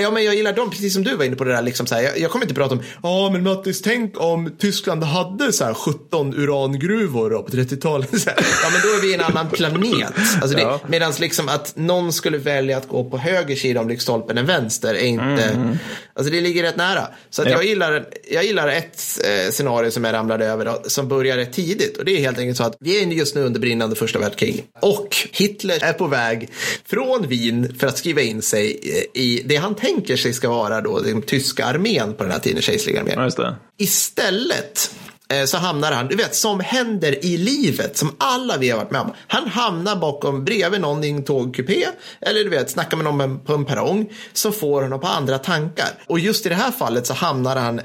[0.02, 1.62] Ja men jag gillar dem, precis som du var inne på det där.
[1.62, 5.04] Liksom så här, jag, jag kommer inte prata om, ja men Mattis, tänk om Tyskland
[5.04, 8.10] hade så här 17 urangruvor på 30-talet.
[8.64, 10.14] Ja men då är vi i en annan planet.
[10.42, 10.80] Alltså ja.
[10.88, 14.94] Medan liksom att någon skulle välja att gå på höger sida om lyktstolpen än vänster
[14.94, 15.78] är inte, mm.
[16.14, 17.08] alltså det ligger rätt nära.
[17.30, 17.54] Så att ja.
[17.54, 21.54] jag, gillar, jag gillar ett eh, scenario som jag ramlade över då, som börjar rätt
[21.54, 21.98] tidigt.
[21.98, 24.66] Och det är helt enkelt så att vi är just nu under brinnande första världskrig.
[24.82, 26.50] Och Hitler är på väg
[26.86, 28.80] från Wien för att skriva in sig
[29.14, 32.62] i det han tänker sig ska vara då den tyska armén på den här tiden,
[32.62, 33.32] kejserliga armén.
[33.38, 35.03] Ja, Istället Eh,
[35.34, 38.92] Eh, så hamnar han, du vet, som händer i livet, som alla vi har varit
[38.92, 39.14] med om.
[39.28, 41.86] Han hamnar bakom, bredvid någon i en tågkupé,
[42.22, 45.90] eller du vet, snackar med någon på en perrong, så får honom på andra tankar.
[46.08, 47.82] Och just i det här fallet så hamnar han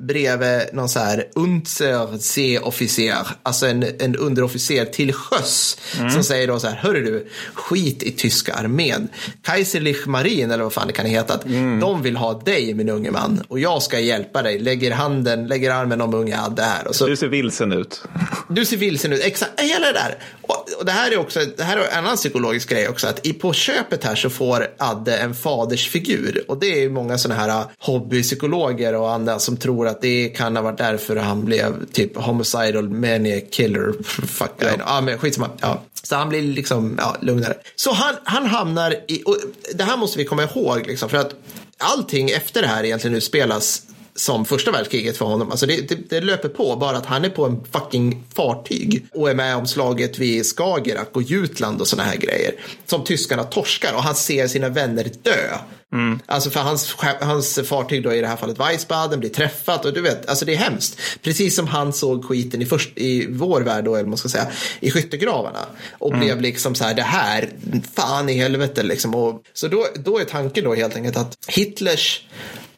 [0.00, 6.10] bredvid någon så här Unterseeofficer, alltså en, en underofficer till sjöss, mm.
[6.10, 9.08] som säger då så här, hörru du, skit i tyska armén.
[9.42, 11.80] Kaiserlich Marin, eller vad fan det kan heta, mm.
[11.80, 15.70] de vill ha dig min unge man, och jag ska hjälpa dig, lägger handen, lägger
[15.70, 16.88] armen om unge Adde här.
[16.88, 18.02] Och så, du ser vilsen ut.
[18.48, 20.18] Du ser vilsen ut, exakt, hela det där.
[20.42, 23.26] Och, och det här är också, det här är en annan psykologisk grej också, att
[23.26, 27.64] i, på köpet här så får Adde en fadersfigur, och det är många sådana här
[27.78, 32.88] hobbypsykologer och andra som tror att det kan ha varit därför han blev typ homicidal
[32.88, 33.92] maniac killer.
[34.26, 34.68] Fuck, ja.
[34.78, 35.50] ja men skitsamma.
[35.60, 35.82] Ja.
[36.02, 37.54] Så han blir liksom ja, lugnare.
[37.76, 39.36] Så han, han hamnar i, och
[39.74, 41.34] det här måste vi komma ihåg, liksom, för att
[41.78, 43.82] allting efter det här egentligen utspelas
[44.16, 45.50] som första världskriget för honom.
[45.50, 49.30] Alltså det, det, det, löper på, bara att han är på en fucking fartyg och
[49.30, 52.54] är med om slaget vid Skagerrak och Jutland och sådana här grejer.
[52.86, 55.58] Som tyskarna torskar och han ser sina vänner dö.
[55.92, 56.20] Mm.
[56.26, 60.00] Alltså för hans, hans fartyg då i det här fallet Weissbaden blir träffat och du
[60.00, 61.00] vet, alltså det är hemskt.
[61.22, 64.46] Precis som han såg skiten i, först, i vår värld då, eller man ska säga,
[64.80, 65.66] i skyttegravarna.
[65.98, 66.20] Och mm.
[66.20, 67.50] blev liksom så här, det här,
[67.94, 69.14] fan i helvete liksom.
[69.14, 72.22] Och, så då, då är tanken då helt enkelt att Hitlers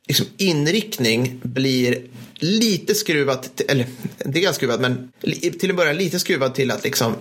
[0.09, 2.03] liksom, inriktning blir
[2.35, 3.87] lite skruvat, eller
[4.19, 5.13] dels skruvat, men
[5.61, 7.15] till en början lite skruvad till att liksom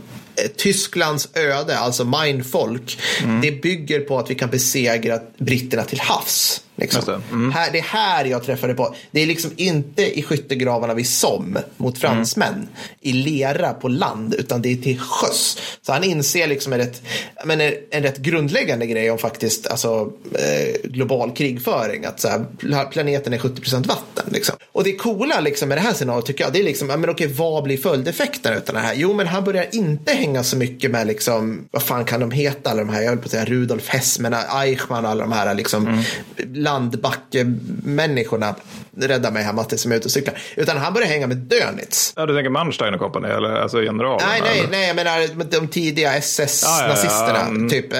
[0.56, 3.42] Tysklands öde, alltså mindfolk, mm.
[3.42, 6.62] det bygger på att vi kan besegra britterna till havs.
[6.78, 7.02] Liksom.
[7.06, 7.22] Det.
[7.32, 7.52] Mm.
[7.52, 8.96] Här, det är här jag träffade på.
[9.12, 12.68] Det är liksom inte i skyttegravarna vid Somme mot fransmän mm.
[13.02, 15.58] i lera på land, utan det är till sjöss.
[15.82, 17.02] Så han inser liksom en rätt,
[17.46, 22.06] men en, en rätt grundläggande grej om faktiskt alltså, eh, global krigföring.
[22.06, 22.46] Att så här,
[22.92, 24.26] planeten är 70 procent vatten.
[24.32, 24.56] Liksom.
[24.72, 27.28] Och det coola liksom, med det här scenariot tycker jag, det är liksom, men okej,
[27.28, 28.94] vad blir följdeffekterna av det här?
[28.96, 32.70] Jo, men han börjar inte hänga så mycket med, liksom, vad fan kan de heta,
[32.70, 35.32] alla de här, jag höll på att säga Rudolf Hess, men Eichmann och alla de
[35.32, 36.04] här liksom, mm.
[36.54, 38.56] landbackemänniskorna.
[39.00, 40.38] Rädda mig här Matte som är ute och cyklar.
[40.56, 42.14] Utan han började hänga med Dönitz.
[42.16, 44.28] Ja, du tänker Manstein och kompani, eller alltså generalerna?
[44.28, 44.72] Nej, nej, eller?
[44.72, 47.28] nej, jag menar de tidiga SS-nazisterna.
[47.28, 47.48] Ja, ja, ja.
[47.48, 47.70] mm.
[47.70, 48.00] Typ, eh,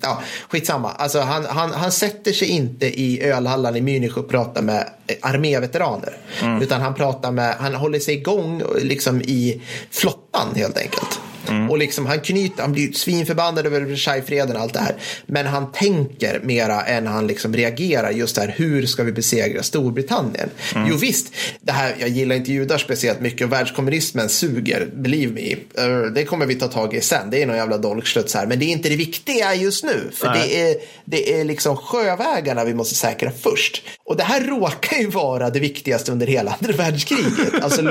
[0.00, 0.90] ja, skitsamma.
[0.90, 4.84] Alltså, han, han, han sätter sig inte i ölhallen i Munich och pratar med
[5.20, 6.16] arméveteraner.
[6.42, 6.62] Mm.
[6.62, 11.20] Utan han pratar med, han håller sig igång liksom i flottan helt enkelt.
[11.48, 11.70] Mm.
[11.70, 14.94] Och liksom han knyter, han blir svinförbannad över Versaillesfreden och allt det här.
[15.26, 19.62] Men han tänker mera än han liksom reagerar just det här, hur ska vi besegra
[19.62, 20.50] Storbritannien?
[20.74, 20.88] Mm.
[20.90, 25.54] Jo visst, det här, jag gillar inte judar speciellt mycket och världskommunismen suger, believe me.
[25.84, 28.46] Uh, det kommer vi ta tag i sen, det är någon jävla dolkstuds här.
[28.46, 32.64] Men det är inte det viktiga just nu, för det är, det är liksom sjövägarna
[32.64, 33.82] vi måste säkra först.
[34.08, 37.62] Och det här råkar ju vara det viktigaste under hela andra världskriget.
[37.62, 37.82] Alltså,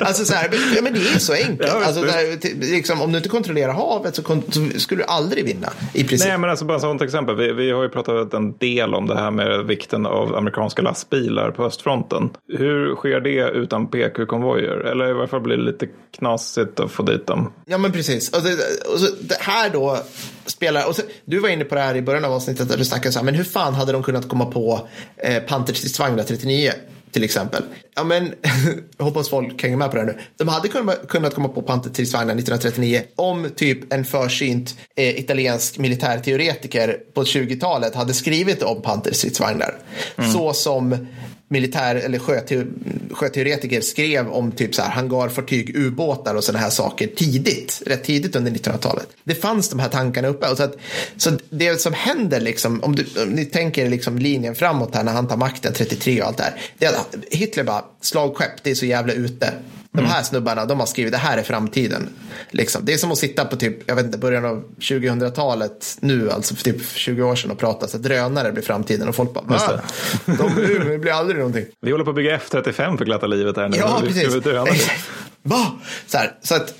[0.00, 1.72] alltså så här, ja, men det är så enkelt.
[1.72, 5.68] Alltså, där, liksom, om du inte kontrollerar havet så, så, skulle du aldrig vinna.
[5.94, 6.28] I princip.
[6.28, 7.36] Nej, men alltså bara ett exempel.
[7.36, 11.50] Vi, vi har ju pratat en del om det här med vikten av amerikanska lastbilar
[11.50, 12.30] på östfronten.
[12.58, 14.76] Hur sker det utan PQ-konvojer?
[14.76, 15.88] Eller i varje fall blir det lite
[16.18, 17.52] knasigt att få dit dem.
[17.66, 18.30] Ja, men precis.
[18.36, 18.52] Och det,
[18.92, 19.98] och så, det här då
[20.46, 22.84] spelar, och så, du var inne på det här i början av avsnittet där du
[22.84, 26.72] snackade så här, men hur fan hade de kunnat komma på eh, Panterstridsvagnar 39?
[27.12, 27.62] till exempel.
[27.94, 28.34] Ja, men
[28.98, 30.18] hoppas folk hänger med på det här nu.
[30.36, 30.68] De hade
[31.08, 38.14] kunnat komma på Panterstridsvagnar 1939 om typ en försynt eh, italiensk militärteoretiker på 20-talet hade
[38.14, 39.78] skrivit om Panterstridsvagnar.
[40.16, 40.32] Mm.
[40.32, 41.06] Så som
[41.48, 42.18] militär eller
[43.14, 48.36] sjöteoretiker skrev om typ så här hangarfartyg, ubåtar och sådana här saker tidigt, rätt tidigt
[48.36, 49.08] under 1900-talet.
[49.24, 50.48] Det fanns de här tankarna uppe.
[50.48, 50.76] Och så, att,
[51.16, 55.12] så det som händer, liksom, om, du, om ni tänker liksom linjen framåt här när
[55.12, 56.60] han tar makten 33 och allt det här.
[56.78, 59.52] Det är att Hitler bara, slagskepp, det är så jävla ute.
[60.02, 62.08] De här snubbarna, de har skrivit det här är framtiden.
[62.50, 62.84] Liksom.
[62.84, 66.54] Det är som att sitta på typ, jag vet inte, början av 2000-talet nu, alltså
[66.54, 69.44] för typ 20 år sedan och prata så att drönare blir framtiden och folk bara,
[69.44, 69.80] Va?
[70.26, 70.34] de,
[70.88, 71.64] de blir aldrig någonting.
[71.80, 73.76] Vi håller på att bygga F35 för glatta livet här nu.
[73.76, 74.34] Ja, precis.
[75.42, 75.72] Va?
[76.06, 76.74] Så, här, så att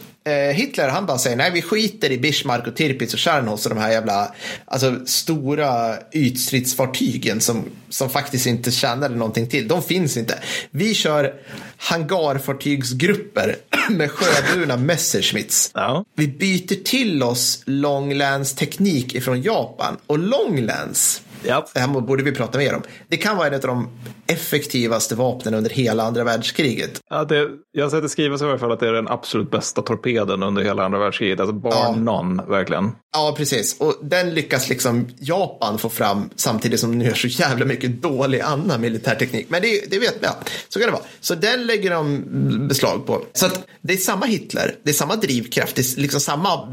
[0.53, 3.81] Hitler han bara säger nej vi skiter i Bismarck och Tirpitz och Tjernhos och de
[3.81, 9.69] här jävla alltså, stora ytstridsfartygen som, som faktiskt inte tjänade någonting till.
[9.69, 10.39] De finns inte.
[10.71, 11.35] Vi kör
[11.77, 13.57] hangarfartygsgrupper
[13.91, 15.71] med sjöburna Messerschmitts.
[15.75, 16.05] Ja.
[16.15, 21.67] Vi byter till oss Longlands teknik ifrån Japan och Longlands Ja.
[21.75, 22.83] Det här borde vi prata mer om.
[23.09, 23.89] Det kan vara en av de
[24.29, 27.01] effektivaste vapnen under hela andra världskriget.
[27.11, 29.51] Ja, det, jag har sett det skrivas i alla fall att det är den absolut
[29.51, 31.41] bästa torpeden under hela andra världskriget.
[31.41, 31.95] Alltså bar ja.
[31.97, 32.91] none, verkligen.
[33.13, 33.81] Ja, precis.
[33.81, 38.41] Och den lyckas liksom Japan få fram samtidigt som de gör så jävla mycket dålig
[38.41, 39.47] annan militärteknik.
[39.51, 40.37] Men det, det vet vi, ja,
[40.69, 41.03] så kan det vara.
[41.21, 42.25] Så den lägger de
[42.69, 43.23] beslag på.
[43.33, 46.67] Så att det är samma Hitler, det är samma drivkraft, det är liksom samma,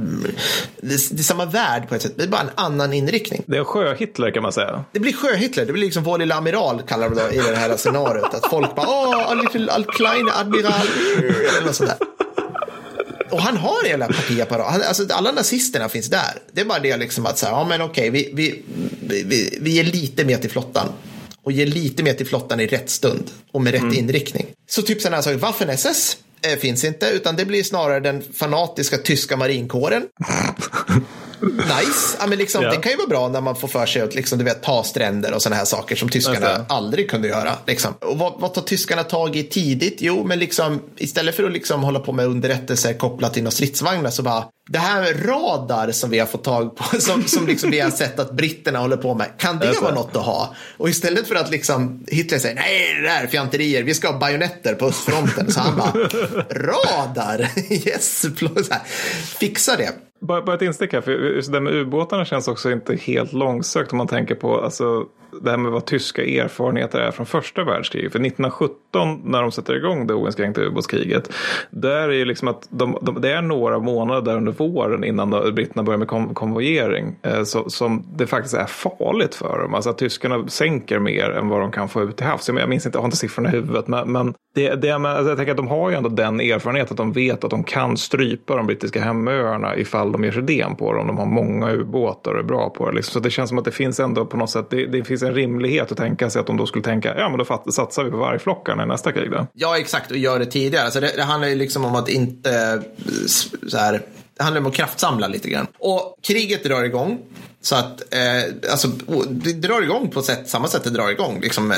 [0.82, 2.14] det är, det är samma värld på ett sätt.
[2.18, 3.44] Det är bara en annan inriktning.
[3.48, 4.86] Det är sjö-Hitler kan man säga.
[4.92, 7.78] Det blir sjö-Hitler, det blir liksom vår lilla amiral kallar de det i det här
[7.78, 8.34] scenariot.
[8.34, 10.88] Att folk bara, åh, a little al kleine admiral,
[11.50, 11.98] eller något sådär.
[13.32, 14.86] Och han har hela partiapparat.
[14.88, 16.40] Alltså, alla nazisterna finns där.
[16.52, 18.64] Det är bara det liksom att säga, ja men okej, vi, vi,
[19.26, 20.88] vi, vi ger lite mer till flottan.
[21.44, 23.32] Och ger lite mer till flottan i rätt stund.
[23.52, 23.94] Och med rätt mm.
[23.94, 24.46] inriktning.
[24.70, 28.98] Så typ sådana här saker, Waffen-SS eh, finns inte, utan det blir snarare den fanatiska
[28.98, 30.04] tyska marinkåren.
[31.42, 32.18] nice.
[32.20, 32.72] Ja, men liksom, ja.
[32.72, 34.84] Det kan ju vara bra när man får för sig att liksom, du vet, ta
[34.84, 37.52] stränder och sådana här saker som tyskarna aldrig kunde göra.
[37.68, 37.94] Liksom.
[37.94, 39.98] Och vad, vad tar tyskarna tag i tidigt?
[40.00, 44.10] Jo, men liksom, istället för att liksom hålla på med underrättelser kopplat till några stridsvagnar
[44.10, 47.80] så bara det här radar som vi har fått tag på, som, som liksom vi
[47.80, 50.56] har sett att britterna håller på med, kan det vara något att ha?
[50.78, 54.20] Och istället för att liksom Hitler säger nej, det där är fjanterier, vi ska ha
[54.20, 55.92] bajonetter på östfronten, så han bara
[56.50, 58.26] radar, yes,
[59.40, 59.92] fixa det.
[60.26, 63.92] Bara, bara ett instick här, för det där med ubåtarna känns också inte helt långsökt
[63.92, 65.06] om man tänker på alltså,
[65.42, 68.12] det här med vad tyska erfarenheter är från första världskriget.
[68.12, 71.34] För 1917 när de sätter igång det oinskränkta ubåtskriget,
[71.70, 75.84] där är ju liksom att de, de, det är några månader under våren innan britterna
[75.84, 79.74] börjar med kon konvojering eh, så, som det faktiskt är farligt för dem.
[79.74, 82.50] Alltså att tyskarna sänker mer än vad de kan få ut till havs.
[82.50, 85.38] Jag minns inte, jag har inte siffrorna i huvudet, men, men det, det, alltså jag
[85.38, 88.56] tänker att de har ju ändå den erfarenheten att de vet att de kan strypa
[88.56, 91.08] de brittiska hemöarna ifall de ger sig den på dem.
[91.08, 92.96] De har många ubåtar och är bra på det.
[92.96, 93.14] Liksom.
[93.14, 95.36] Så det känns som att det finns ändå på något sätt, det, det finns en
[95.36, 98.18] rimlighet att tänka sig att de då skulle tänka, ja men då satsar vi på
[98.18, 99.48] vargflockarna i nästa krig då.
[99.54, 100.86] Ja exakt, och gör det tidigare.
[100.86, 102.82] Alltså det, det handlar ju liksom om att inte eh,
[103.68, 104.02] så här,
[104.38, 105.68] det handlar om att kraftsamla lite grann.
[105.78, 107.20] Och kriget drar igång
[107.66, 108.88] så att, eh, alltså,
[109.30, 111.40] det drar igång på sätt, samma sätt det drar igång.
[111.42, 111.78] Liksom, eh,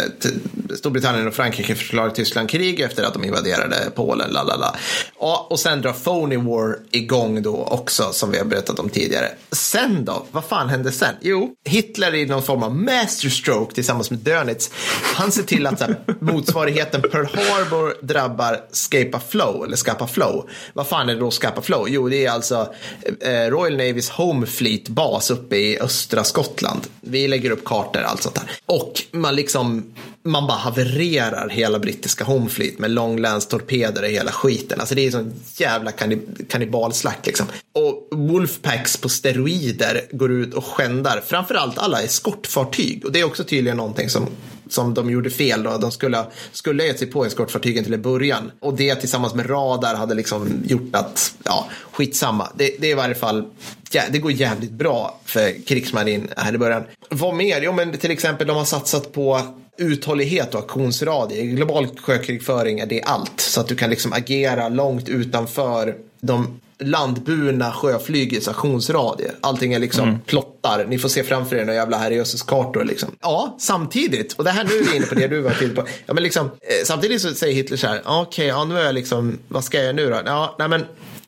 [0.76, 4.76] Storbritannien och Frankrike förklarar Tyskland krig efter att de invaderade Polen, la la la.
[5.16, 9.30] Och, och sen drar Phony War igång då också, som vi har berättat om tidigare.
[9.52, 11.16] Sen då, vad fan hände sen?
[11.22, 14.72] Jo, Hitler i någon form av masterstroke tillsammans med Dönitz,
[15.16, 20.50] han ser till att här, motsvarigheten Pearl Harbor drabbar Scapa Flow, eller Scapa Flow.
[20.74, 21.86] Vad fan är det då Scapa Flow?
[21.90, 22.74] Jo, det är alltså
[23.22, 26.88] eh, Royal Navys Home Fleet-bas uppe i östra Skottland.
[27.02, 28.52] Vi lägger upp kartor och allt sånt där.
[28.66, 29.94] Och man liksom
[30.28, 34.80] man bara havererar hela brittiska homefleet med långlänstorpeder och hela skiten.
[34.80, 35.92] Alltså det är sån jävla
[36.50, 37.48] kannibalslakt liksom.
[37.74, 43.06] Och Wolfpacks på steroider går ut och skändar framförallt alla eskortfartyg.
[43.06, 44.28] Och det är också tydligen någonting som
[44.70, 45.78] som de gjorde fel då.
[45.78, 48.52] De skulle, skulle gett sig på eskortfartygen till en början.
[48.60, 52.50] Och det tillsammans med radar hade liksom gjort att, ja, skitsamma.
[52.56, 53.46] Det, det är i varje fall,
[53.92, 56.84] ja, det går jävligt bra för krigsmarin här i början.
[57.10, 57.62] Vad mer?
[57.62, 59.42] Jo, men till exempel de har satsat på
[59.78, 61.44] uthållighet och aktionsradie.
[61.44, 63.40] Global sjökrigföring är det allt.
[63.40, 69.32] Så att du kan liksom agera långt utanför de landburna sjöflygets aktionsradie.
[69.42, 70.20] Allting är liksom mm.
[70.20, 70.86] plottar.
[70.86, 72.84] Ni får se framför er några jävla herrejösses-kartor.
[72.84, 73.10] Liksom.
[73.22, 75.84] Ja, samtidigt, och det här nu är vi inne på det du var inne på.
[76.06, 78.86] Ja, men liksom, eh, samtidigt så säger Hitler så här, okej, okay, ja, nu är
[78.86, 80.22] jag liksom, vad ska jag göra nu då?
[80.26, 80.86] Ja, nej men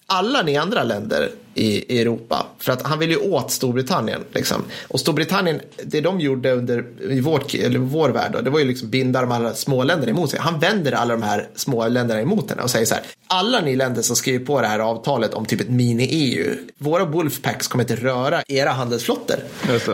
[0.08, 2.46] alla ni andra länder i, Europa.
[2.60, 4.22] För att han vill ju åt Storbritannien.
[4.32, 4.64] Liksom.
[4.88, 8.66] Och Storbritannien, det de gjorde under i vårt, eller vår värld, då, det var ju
[8.66, 10.40] liksom binda de alla småländerna emot sig.
[10.40, 13.04] Han vänder alla de här småländerna emot henne och säger så här.
[13.32, 17.68] Alla ni länder som skriver på det här avtalet om typ ett mini-EU, våra Wolfpacks
[17.68, 19.36] kommer inte röra era handelsflottor.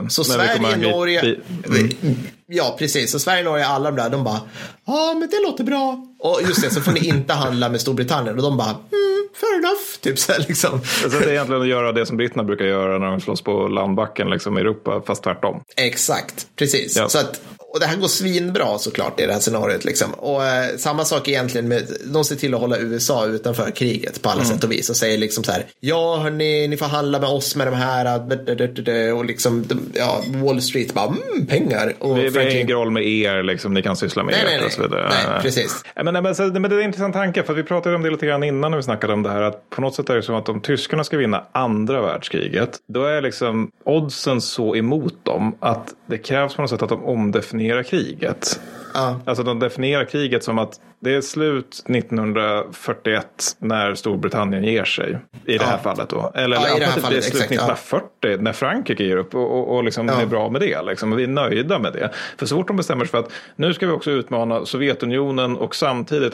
[0.10, 1.36] Så Sverige, Norge,
[1.68, 2.18] mm.
[2.48, 4.42] ja precis, så Sverige, Norge, alla de där, de bara,
[4.86, 6.06] ja men det låter bra.
[6.20, 9.58] Och just det, så får ni inte handla med Storbritannien och de bara, mm, fair
[9.58, 10.00] enough.
[10.02, 10.74] Typ så här, liksom.
[10.74, 13.68] Alltså, det är egentligen att göra det som britterna brukar göra när de slåss på
[13.68, 15.64] landbacken liksom, i Europa, fast tvärtom.
[15.76, 16.96] Exakt, precis.
[16.96, 17.10] Ja.
[17.10, 17.42] Så att
[17.76, 19.86] och det här går svinbra såklart i det här scenariot.
[19.86, 20.14] Liksom.
[20.14, 24.30] Och eh, samma sak egentligen med, de ser till att hålla USA utanför kriget på
[24.30, 24.54] alla mm.
[24.54, 24.90] sätt och vis.
[24.90, 29.14] Och säger liksom så här, ja hörni, ni får handla med oss med de här.
[29.14, 31.94] Och liksom, ja, Wall Street bara, mm, pengar.
[32.00, 34.58] Och vi, vi har ingen roll med er, liksom, ni kan syssla med nej, nej,
[34.58, 34.66] nej.
[34.66, 35.10] och så vidare.
[35.10, 35.84] Nej, precis.
[35.96, 38.26] Men, men, men, men det är en intressant tanke, för vi pratade om det lite
[38.26, 39.42] grann innan när vi snackade om det här.
[39.42, 43.04] Att på något sätt är det som att om tyskarna ska vinna andra världskriget, då
[43.04, 47.65] är liksom oddsen så emot dem att det krävs på något sätt att de omdefinierar
[47.84, 48.60] kriget.
[48.94, 49.20] Ja.
[49.26, 53.28] Alltså de definierar kriget som att det är slut 1941
[53.60, 55.18] när Storbritannien ger sig.
[55.46, 56.32] I det här fallet då.
[56.36, 58.38] Eller ja, i det, här fallet, det är slut exakt, 1940 ja.
[58.40, 60.22] när Frankrike ger upp och, och, och liksom ja.
[60.22, 60.82] är bra med det.
[60.82, 61.16] Liksom.
[61.16, 62.10] Vi är nöjda med det.
[62.38, 65.76] För så fort de bestämmer sig för att nu ska vi också utmana Sovjetunionen och
[65.76, 66.34] samtidigt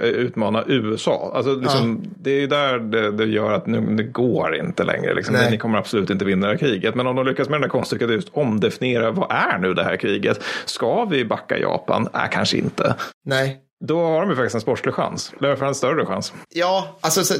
[0.00, 1.32] utmana USA.
[1.34, 5.14] Alltså, liksom, Det är där det, det, gör att nu, det går inte längre.
[5.14, 5.36] Liksom.
[5.50, 6.94] Ni kommer absolut inte vinna det här kriget.
[6.94, 9.96] Men om de lyckas med den här konststycket just omdefiniera vad är nu det här
[9.96, 10.42] kriget?
[10.64, 12.08] Ska vi backa Japan?
[12.12, 12.94] Nej, kanske inte.
[13.24, 13.62] Nej.
[13.86, 15.32] Då har de ju faktiskt en sportslig chans.
[15.40, 16.32] Eller för en större chans.
[16.48, 17.34] Ja, alltså så,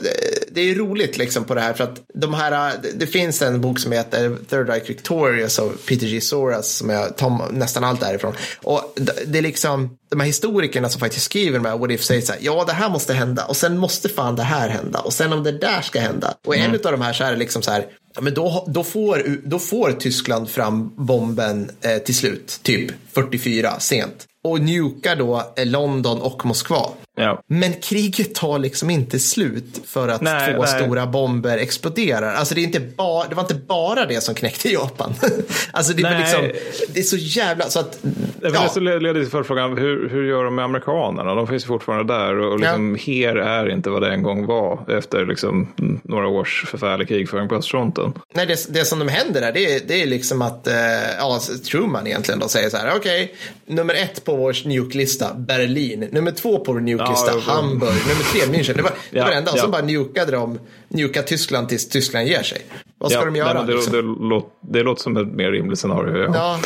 [0.50, 1.72] det är roligt liksom på det här.
[1.72, 6.06] För att de här, det finns en bok som heter Third Reich Victorious av Peter
[6.06, 6.20] G.
[6.20, 8.34] Soras som jag tar nästan allt därifrån.
[8.62, 8.94] Och
[9.26, 12.40] det är liksom de här historikerna som faktiskt skriver här What If säger så här,
[12.42, 15.42] ja det här måste hända och sen måste fan det här hända och sen om
[15.42, 16.34] det där ska hända.
[16.46, 16.70] Och mm.
[16.70, 19.22] en av de här så är det liksom så här, ja, men då, då, får,
[19.44, 25.66] då får Tyskland fram bomben eh, till slut, typ 44 sent och nukar då eh,
[25.66, 26.88] London och Moskva.
[27.16, 27.42] Ja.
[27.46, 30.82] Men kriget tar liksom inte slut för att nej, två nej.
[30.82, 32.34] stora bomber exploderar.
[32.34, 35.14] Alltså det, är inte ba, det var inte bara det som knäckte Japan.
[35.72, 36.40] alltså det, liksom,
[36.88, 37.64] det är så jävla...
[37.64, 37.98] Så att,
[38.42, 38.70] ja.
[38.74, 41.34] Det leder till följdfrågan, hur, hur gör de med amerikanerna?
[41.34, 43.12] De finns fortfarande där och liksom, ja.
[43.12, 45.68] HER är inte vad det en gång var efter liksom,
[46.02, 48.12] några års förfärlig krigföring på östfronten.
[48.34, 50.74] Nej, det, det som de händer där, det är, det är liksom att eh,
[51.18, 51.40] ja,
[51.70, 53.36] Truman egentligen då säger så här, okej, okay,
[53.76, 58.24] nummer ett på vår nuke-lista, Berlin, nummer två på vår nuke Newcastle, ja, Hamburg, nummer
[58.32, 58.76] tre München.
[58.76, 59.52] Det var det, ja, var det enda.
[59.52, 60.58] Och så bara nukade de,
[60.88, 62.66] nukade Tyskland tills Tyskland ger sig.
[62.98, 63.52] Vad ska de göra?
[63.52, 63.92] Nej, det, liksom?
[63.92, 66.34] det, låter, det låter som ett mer rimligt scenario.
[66.34, 66.58] Ja.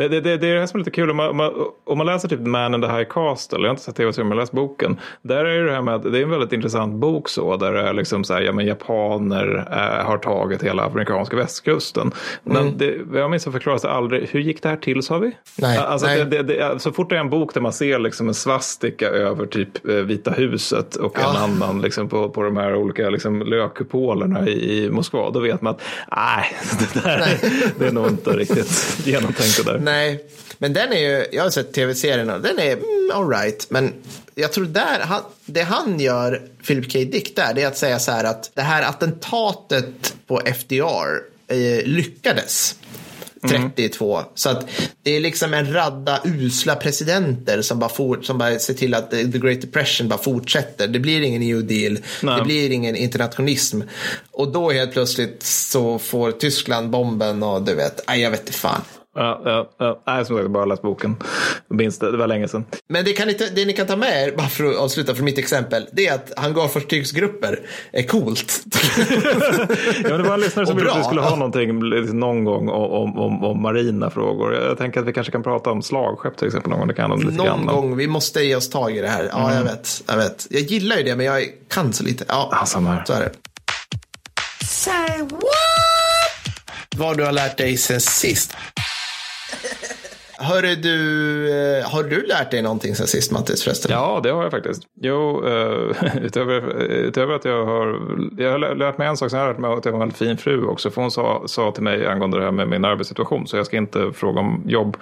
[0.00, 1.10] Det, det, det, det är det som är lite kul.
[1.10, 1.52] Om man,
[1.84, 3.58] om man, läser typ Man in the High Castle.
[3.58, 5.00] Jag har inte sett tv-serien men jag har läst boken.
[5.22, 7.56] Där är det här med att det är en väldigt intressant bok så.
[7.56, 12.12] Där det är liksom så här, ja men japaner äh, har tagit hela amerikanska västkusten.
[12.42, 12.78] Men mm.
[12.78, 14.28] det, jag minns att förklaras det aldrig.
[14.28, 15.36] Hur gick det här till sa vi?
[15.58, 16.24] Nej, alltså, nej.
[16.24, 19.88] Det, så fort det är en bok där man ser liksom en svastika över typ
[19.88, 21.30] eh, Vita huset och ja.
[21.30, 25.30] en annan liksom på, på de här olika liksom lökkupolerna i, i Moskva.
[25.30, 25.82] Då vet man att
[26.16, 27.38] nej, det där
[27.78, 29.78] det är nog inte riktigt genomtänkt det där.
[29.78, 29.89] Nej,
[30.58, 33.66] men den är ju, jag har sett tv-serien och den är mm, alright.
[33.70, 33.92] Men
[34.34, 36.98] jag tror där, han, det han gör, Philip K.
[36.98, 41.84] Dick där, det är att säga så här att det här attentatet på FDR eh,
[41.84, 42.74] lyckades.
[43.48, 44.16] 32.
[44.18, 44.28] Mm.
[44.34, 44.70] Så att
[45.02, 49.10] det är liksom en radda usla presidenter som bara, for, som bara ser till att
[49.10, 50.88] the Great Depression bara fortsätter.
[50.88, 52.38] Det blir ingen new deal, Nej.
[52.38, 53.80] det blir ingen internationalism.
[54.30, 58.52] Och då helt plötsligt så får Tyskland bomben och du vet, aj, jag vet inte
[58.52, 58.82] fan.
[59.14, 60.02] Ja, ja, ja.
[60.06, 61.16] Nej, som sagt, bara läst boken.
[61.68, 62.64] Minns det, det var länge sedan.
[62.88, 65.24] Men det, kan ni, det ni kan ta med er, bara för att avsluta från
[65.24, 67.60] mitt exempel, det är att hangarfartygsgrupper
[67.92, 68.64] är coolt.
[70.02, 71.78] ja, men det var en lyssnare som ville att vi skulle ha någonting
[72.18, 74.54] någon gång om, om, om, marina frågor.
[74.54, 76.88] Jag tänker att vi kanske kan prata om slagskepp till exempel någon gång.
[76.88, 77.66] Det kan lite någon grann.
[77.66, 79.28] gång, vi måste ge oss tag i det här.
[79.32, 79.56] Ja, mm.
[79.56, 80.02] jag vet.
[80.06, 80.46] Jag vet.
[80.50, 82.24] Jag gillar ju det, men jag kan så lite.
[82.28, 83.04] Ja, ja samma här.
[83.04, 83.32] Så är det.
[84.66, 85.40] Say what?
[86.96, 88.56] Vad du har lärt dig sen sist.
[90.42, 93.92] Hörru du, eh, har du lärt dig någonting sen sist Mattis förresten?
[93.92, 94.82] Ja, det har jag faktiskt.
[95.00, 98.00] Jo, uh, utöver, utöver att jag har,
[98.38, 100.10] jag har lärt mig en sak, sen har jag lärt mig att jag har en
[100.10, 100.90] fin fru också.
[100.90, 103.76] För hon sa, sa till mig angående det här med min arbetssituation, så jag ska
[103.76, 104.96] inte fråga om jobb,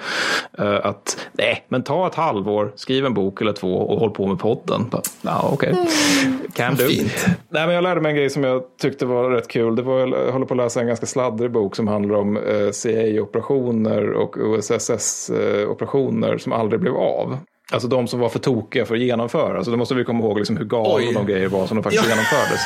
[0.61, 4.26] uh, att nej, men ta ett halvår, skriv en bok eller två och håll på
[4.26, 4.91] med podden.
[5.22, 5.72] Ja, okej.
[5.72, 5.86] Okay.
[6.24, 6.39] Mm.
[6.55, 6.84] Can do.
[6.84, 7.26] Fint.
[7.49, 9.76] Nej, men jag lärde mig en grej som jag tyckte var rätt kul.
[9.76, 12.70] Det var, jag håller på att läsa en ganska sladdrig bok som handlar om uh,
[12.70, 17.38] CIA-operationer och OSSS Eh, operationer som aldrig blev av.
[17.72, 19.56] Alltså de som var för tokiga för att genomföra.
[19.56, 22.08] Alltså då måste vi komma ihåg liksom hur galna de grejer var som de faktiskt
[22.08, 22.60] genomfördes.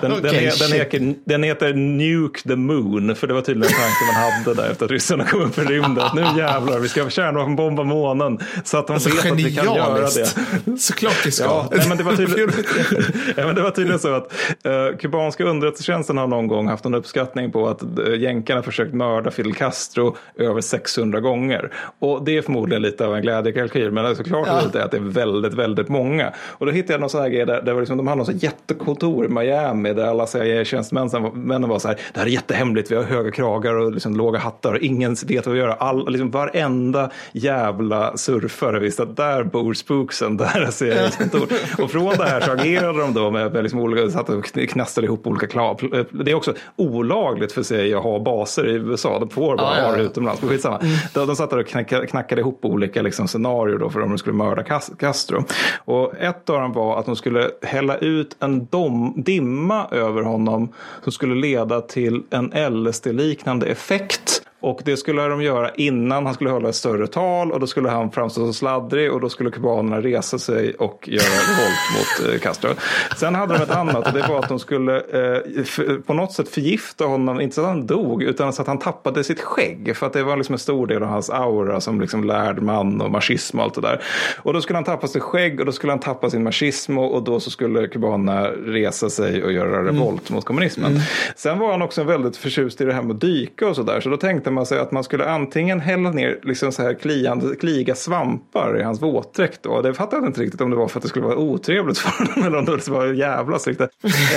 [0.00, 3.14] Den, okay, den, den, heter, den, heter, Nuke the Moon.
[3.14, 5.60] För det var tydligen en tanke man hade där efter att ryssarna kom upp i
[5.60, 5.98] rymden.
[5.98, 8.38] Att nu jävlar, vi ska kärnvapenbomba månen.
[8.64, 10.78] Så att de alltså, vet att vi kan göra det.
[10.78, 11.44] Såklart vi ska.
[11.44, 12.52] Ja, nej, men det, var tydligen,
[13.36, 14.32] ja, men det var tydligen så att
[14.66, 19.30] uh, kubanska underrättelsetjänsten har någon gång haft en uppskattning på att uh, jänkarna försökt mörda
[19.30, 21.72] Fidel Castro över 600 gånger.
[21.98, 23.92] Och det är förmodligen lite av en glädjekalkyl.
[23.92, 24.84] Men såklart klart ja.
[24.84, 26.32] att det är väldigt, väldigt många.
[26.38, 29.24] Och då hittade jag någon sån här grej där, där liksom, de hade något jättekontor
[29.24, 33.30] i Miami där alla CIA-tjänstemännen var så här, det här är jättehemligt, vi har höga
[33.30, 35.68] kragar och liksom låga hattar och ingen vet vad vi gör.
[35.68, 41.48] All, liksom, varenda jävla surfare visste att där bor spooksen, där är CIAs kontor.
[41.78, 45.06] och från det här så agerade de då med, med liksom olika, satt och knastrade
[45.06, 45.80] ihop olika klav.
[46.10, 49.86] Det är också olagligt för CIA att ha baser i USA, de får bara ah,
[49.86, 50.78] ha det utomlands, men skitsamma.
[50.78, 50.96] Mm.
[51.14, 54.18] De, de satt där och knackade, knackade ihop olika liksom, scenarier då för om de
[54.18, 55.44] skulle skulle mörda Castro.
[55.84, 60.72] Och ett av dem var att de skulle hälla ut en dom, dimma över honom
[61.02, 66.50] som skulle leda till en LSD-liknande effekt och det skulle de göra innan han skulle
[66.50, 70.00] hålla ett större tal och då skulle han framstå som sladdrig och då skulle kubanerna
[70.00, 72.70] resa sig och göra revolt mot eh, Castro.
[73.16, 76.48] Sen hade de ett annat och det var att de skulle eh, på något sätt
[76.48, 79.96] förgifta honom, inte så att han dog utan så att han tappade sitt skägg.
[79.96, 83.00] För att det var liksom en stor del av hans aura som liksom lärd man
[83.00, 84.02] och marxism och allt det där.
[84.42, 87.22] Och då skulle han tappa sitt skägg och då skulle han tappa sin marxism och
[87.22, 90.36] då så skulle kubanerna resa sig och göra revolt mm.
[90.36, 90.90] mot kommunismen.
[90.90, 91.02] Mm.
[91.36, 94.08] Sen var han också väldigt förtjust i det här med att dyka och sådär så
[94.08, 97.56] då tänkte tänkte man sig att man skulle antingen hälla ner liksom så här kliande,
[97.56, 99.62] kliga svampar i hans våtdräkt.
[99.62, 99.82] Då.
[99.82, 102.10] Det fattade jag inte riktigt om det var för att det skulle vara otrevligt för
[102.24, 103.90] honom eller om det var jävlas riktigt.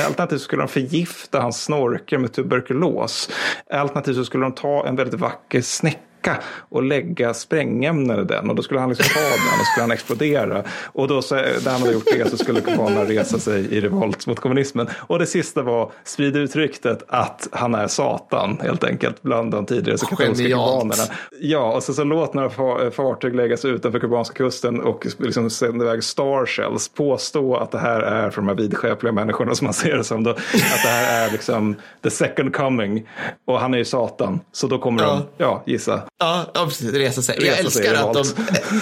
[0.05, 3.29] Alternativt så skulle de förgifta hans snorkel med tuberkulos.
[3.71, 8.49] Alternativt så skulle de ta en väldigt vacker snäcka spricka och lägga sprängämnen i den.
[8.49, 10.63] Och då skulle han liksom ta den och skulle han explodera.
[10.85, 14.27] Och då så, när han hade gjort det så skulle kubanerna resa sig i revolt
[14.27, 14.87] mot kommunismen.
[14.99, 19.65] Och det sista var sprida ut ryktet att han är Satan helt enkelt bland de
[19.65, 21.03] tidigare så katolska kubanerna.
[21.39, 22.49] Ja, och så, så låt några
[22.91, 26.89] fartyg läggas utanför kubanska kusten och liksom sända iväg starshells.
[26.89, 30.23] Påstå att det här är för de här vidskepliga människorna som man ser det som
[30.23, 30.29] då.
[30.31, 33.09] Att det här är liksom the second coming.
[33.47, 34.39] Och han är ju Satan.
[34.51, 35.09] Så då kommer ja.
[35.09, 36.93] de, ja, gissa, Ja, ja precis.
[36.93, 37.35] Resa sig.
[37.35, 38.23] Resa jag älskar att de,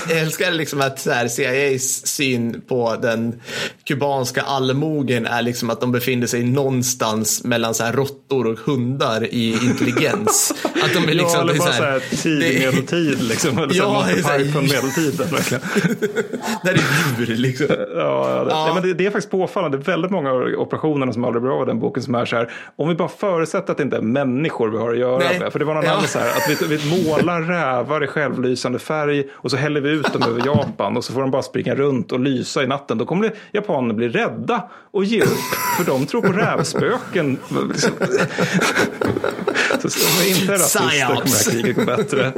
[0.09, 3.41] jag älskar liksom att så här, CIAs syn på den
[3.83, 9.23] kubanska allmogen är liksom att de befinner sig någonstans mellan så här råttor och hundar
[9.23, 10.53] i intelligens.
[10.83, 13.57] att de är liksom, ja, eller bara så här, tidig medeltid liksom.
[13.57, 15.63] Eller ja, så här, från medeltiden verkligen.
[16.63, 17.67] Där är djur liksom.
[17.69, 18.71] Ja, ja, det, ja.
[18.73, 19.77] men det, det, är faktiskt påfallande.
[19.77, 22.51] Väldigt många operationer som aldrig blir av den boken som är så här.
[22.75, 25.39] Om vi bara förutsätter att det inte är människor vi har att göra Nej.
[25.39, 25.51] med.
[25.51, 25.91] För det var någon ja.
[25.91, 26.29] annan så här.
[26.29, 30.23] Att vi, vi målar alla rävar i självlysande färg och så häller vi ut dem
[30.23, 32.97] över Japan och så får de bara springa runt och lysa i natten.
[32.97, 35.37] Då kommer japanerna bli rädda och ge upp
[35.77, 37.37] för de tror på rävspöken.
[39.81, 42.33] Så ska vi inte är rasister kommer det här kriget gå bättre.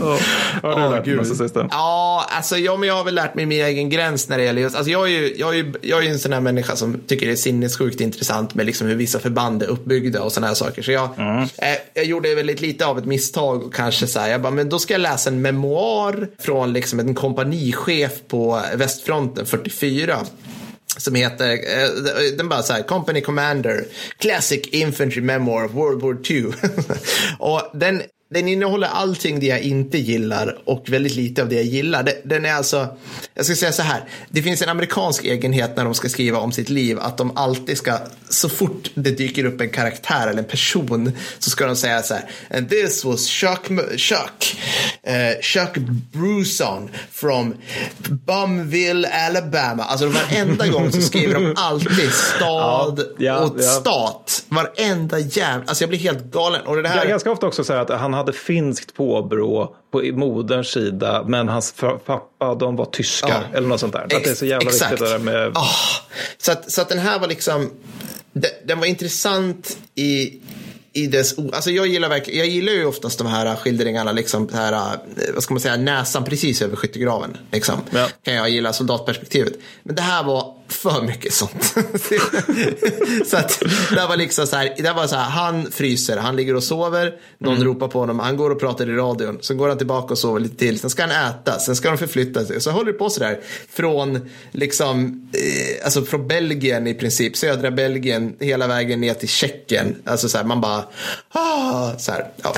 [0.00, 0.18] oh,
[0.62, 1.66] har du oh, lärt dig?
[1.70, 4.62] Ja, alltså ja, men jag har väl lärt mig min egen gräns när det gäller
[4.62, 7.00] just, alltså jag är ju, jag är ju, jag är en sån här människa som
[7.06, 10.54] tycker det är sinnessjukt intressant med liksom hur vissa förband är uppbyggda och sådana här
[10.54, 10.82] saker.
[10.82, 11.42] Så jag, mm.
[11.42, 11.48] eh,
[11.94, 14.78] jag gjorde väldigt lite av ett misstag och kanske så här, jag bara, men då
[14.78, 20.26] ska jag läsa en memoar från liksom en kompanichef på västfronten 44
[20.96, 23.84] som heter, eh, den bara så här, Company Commander,
[24.18, 26.52] Classic Infantry Memoir of World War II.
[27.38, 28.02] och den,
[28.32, 32.08] den innehåller allting det jag inte gillar och väldigt lite av det jag gillar.
[32.24, 32.96] Den är alltså,
[33.34, 36.52] jag ska säga så här, det finns en amerikansk egenhet när de ska skriva om
[36.52, 40.48] sitt liv att de alltid ska, så fort det dyker upp en karaktär eller en
[40.48, 44.56] person så ska de säga så här, and this was Chuck, Chuck,
[45.08, 45.78] uh, Chuck
[46.12, 47.54] Bruson from
[48.08, 49.82] Bumville, Alabama.
[49.82, 53.62] Alltså varenda gång så skriver de alltid stad ja, ja, och ja.
[53.62, 54.44] stat.
[54.48, 56.66] Varenda jävla, alltså jag blir helt galen.
[56.66, 56.96] Och det här...
[56.98, 61.74] Jag ganska ofta också säga att han hade finskt påbrå på moderns sida men hans
[62.06, 64.02] pappa de var tyskar eller något sånt där.
[64.02, 64.92] Att det är så jävla Exakt.
[64.92, 65.48] viktigt det där med...
[65.48, 65.70] Oh.
[66.38, 67.70] Så, att, så att den här var liksom,
[68.64, 70.40] den var intressant i
[70.92, 74.72] i dess, alltså jag gillar verkligen, jag gillar ju oftast de här skildringarna, liksom här,
[74.72, 77.36] eh, vad ska man säga, näsan precis över skyttegraven.
[77.52, 77.80] Liksom.
[77.90, 78.08] Ja.
[78.22, 79.52] Kan jag gilla soldatperspektivet.
[79.82, 81.64] Men det här var för mycket sånt.
[83.26, 86.56] så att det var liksom så här, det var så här, han fryser, han ligger
[86.56, 87.66] och sover, någon mm.
[87.66, 90.40] ropar på honom, han går och pratar i radion, så går han tillbaka och sover
[90.40, 93.10] lite till, sen ska han äta, sen ska de förflytta sig, så håller det på
[93.10, 99.14] så där från, liksom, eh, alltså från Belgien i princip, södra Belgien, hela vägen ner
[99.14, 100.84] till Tjeckien, alltså så här, man bara,
[101.28, 102.54] ah, så här, ja.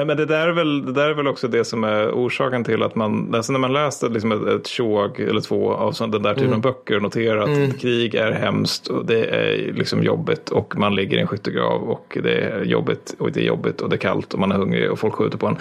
[0.00, 2.64] Men, men det, där är väl, det där är väl också det som är orsaken
[2.64, 6.10] till att man, alltså när man läste liksom ett, ett tjog eller två av sån,
[6.10, 6.56] den där typen mm.
[6.56, 7.72] av böcker och noterar att mm.
[7.72, 12.18] krig är hemskt och det är liksom jobbigt och man ligger i en skyttegrav och
[12.22, 14.90] det är jobbigt och det är jobbigt och det är kallt och man är hungrig
[14.90, 15.56] och folk skjuter på en.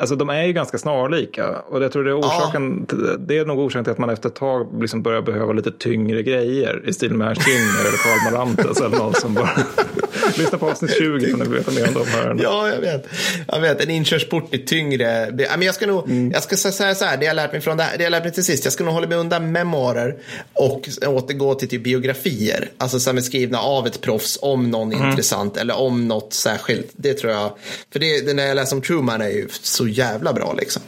[0.00, 2.96] Alltså de är ju ganska snarlika och jag tror det är orsaken, ja.
[3.18, 6.22] det är nog orsaken till att man efter ett tag liksom börjar behöva lite tyngre
[6.22, 9.50] grejer i stil med Ernst Jünger eller Karl Marantes eller någon som bara
[10.38, 12.36] Lyssna på avsnitt 20 för att veta mer om de här.
[12.42, 13.06] Ja, jag vet.
[13.48, 15.30] Jag vet, en inkörsport är tyngre.
[15.32, 16.30] Men jag ska nog, mm.
[16.30, 18.24] jag ska säga så här, det jag lärt mig från det, här, det jag lärt
[18.24, 20.16] mig till sist, jag ska nog hålla mig undan memoarer
[20.52, 22.70] och återgå till typ biografier.
[22.78, 25.10] Alltså så här med skrivna av ett proffs om någon mm.
[25.10, 26.90] intressant eller om något särskilt.
[26.92, 27.52] Det tror jag,
[27.92, 30.82] för det när jag läser om Truman är ju så jävla bra liksom.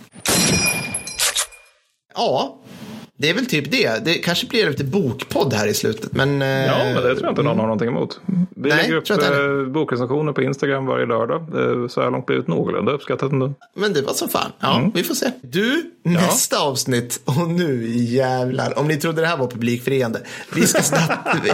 [2.14, 2.58] Ja,
[3.16, 4.04] det är väl typ det.
[4.04, 6.12] Det kanske blir lite bokpodd här i slutet.
[6.12, 8.20] Men, ja, men det tror jag inte någon har någonting emot.
[8.26, 11.46] Vi Nej, lägger upp eh, bokrecensioner på Instagram varje lördag.
[11.90, 13.54] Så här långt blivit någorlunda uppskattat ändå.
[13.74, 14.52] Men det var så fan.
[14.60, 14.90] Ja, mm.
[14.94, 15.30] vi får se.
[15.42, 16.62] Du, nästa ja.
[16.62, 17.20] avsnitt.
[17.24, 18.78] Och nu jävlar.
[18.78, 20.20] Om ni trodde det här var publikfriande.
[20.54, 21.50] Vi ska, snacka, vi,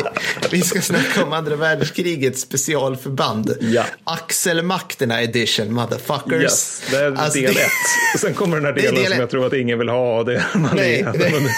[0.51, 3.57] vi ska snacka om andra världskrigets specialförband.
[3.61, 3.85] Ja.
[4.05, 6.43] Axelmakterna edition, motherfuckers.
[6.43, 8.21] Yes, det är alltså, del ett.
[8.21, 10.25] Sen kommer den här delen som jag tror att ingen vill ha.
[10.25, 11.51] Det, man Nej, är, det...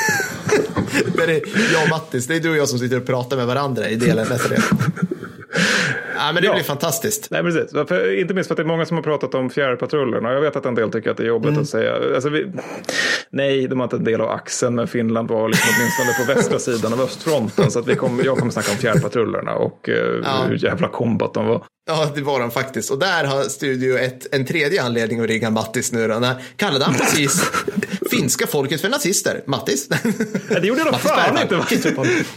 [1.17, 1.43] Men det,
[1.73, 3.97] jag och Mattis, det är du och jag som sitter och pratar med varandra i
[3.97, 4.63] delen nästa del.
[6.17, 6.55] Ja, men det ja.
[6.55, 7.31] blir fantastiskt.
[7.31, 7.71] Nej, precis.
[7.73, 10.33] För, inte minst för att det är många som har pratat om fjärrpatrullerna.
[10.33, 11.63] Jag vet att en del tycker att det är jobbigt mm.
[11.63, 12.15] att säga.
[12.15, 12.53] Alltså, vi,
[13.31, 16.59] nej, de var inte en del av axeln, men Finland var liksom åtminstone på västra
[16.59, 17.71] sidan av östfronten.
[17.71, 20.45] Så att vi kom, jag kommer snacka om fjärrpatrullerna och eh, ja.
[20.49, 21.65] hur jävla kombat de var.
[21.87, 22.91] Ja, det var de faktiskt.
[22.91, 26.31] Och där har Studio ett, en tredje anledning att ringa Mattis nu då.
[26.57, 27.51] Kallade han precis
[28.17, 29.43] finska folket för nazister?
[29.47, 29.89] Mattis?
[30.51, 31.65] Ja, det gjorde jag fan inte.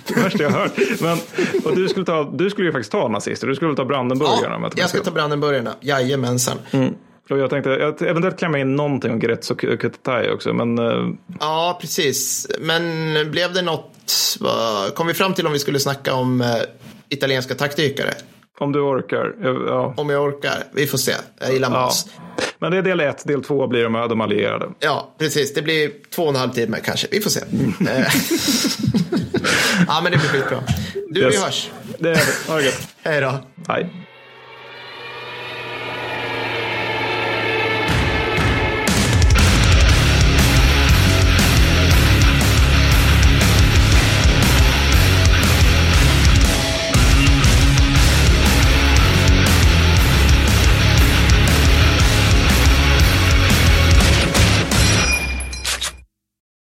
[0.07, 0.71] Det värsta jag hört.
[1.01, 1.17] Men,
[1.65, 3.47] och du, skulle ta, du skulle ju faktiskt ta nazister.
[3.47, 4.59] Du skulle ta Brandenburgarna.
[4.61, 5.75] Ja, jag ska ta Brandenburgarna.
[5.81, 6.57] Jajamensan.
[6.71, 6.93] Mm.
[7.29, 10.53] Jag tänkte jag eventuellt klämma in någonting om Gretz och Kutetai också.
[10.53, 10.79] Men...
[10.79, 11.09] Eh,
[11.39, 12.47] ja, precis.
[12.59, 13.93] Men blev det något?
[14.95, 16.47] Kom vi fram till om vi skulle snacka om eh,
[17.09, 18.13] italienska taktikare?
[18.59, 19.35] Om du orkar.
[19.67, 19.93] Ja.
[19.97, 20.63] Om jag orkar.
[20.71, 21.13] Vi får se.
[21.39, 22.09] Jag gillar Måns.
[22.17, 22.43] Ja.
[22.59, 23.27] Men det är del ett.
[23.27, 24.69] Del två blir de, de allierade.
[24.79, 25.53] Ja, precis.
[25.53, 27.07] Det blir två och en halv timme kanske.
[27.11, 27.39] Vi får se.
[27.89, 28.07] Eh.
[29.87, 30.63] ja, men det blir skitbra.
[31.09, 31.35] Du, yes.
[31.35, 31.69] vi hörs.
[31.99, 32.51] Det är det.
[32.51, 33.33] Ha det Hej då.
[33.67, 34.06] Hej.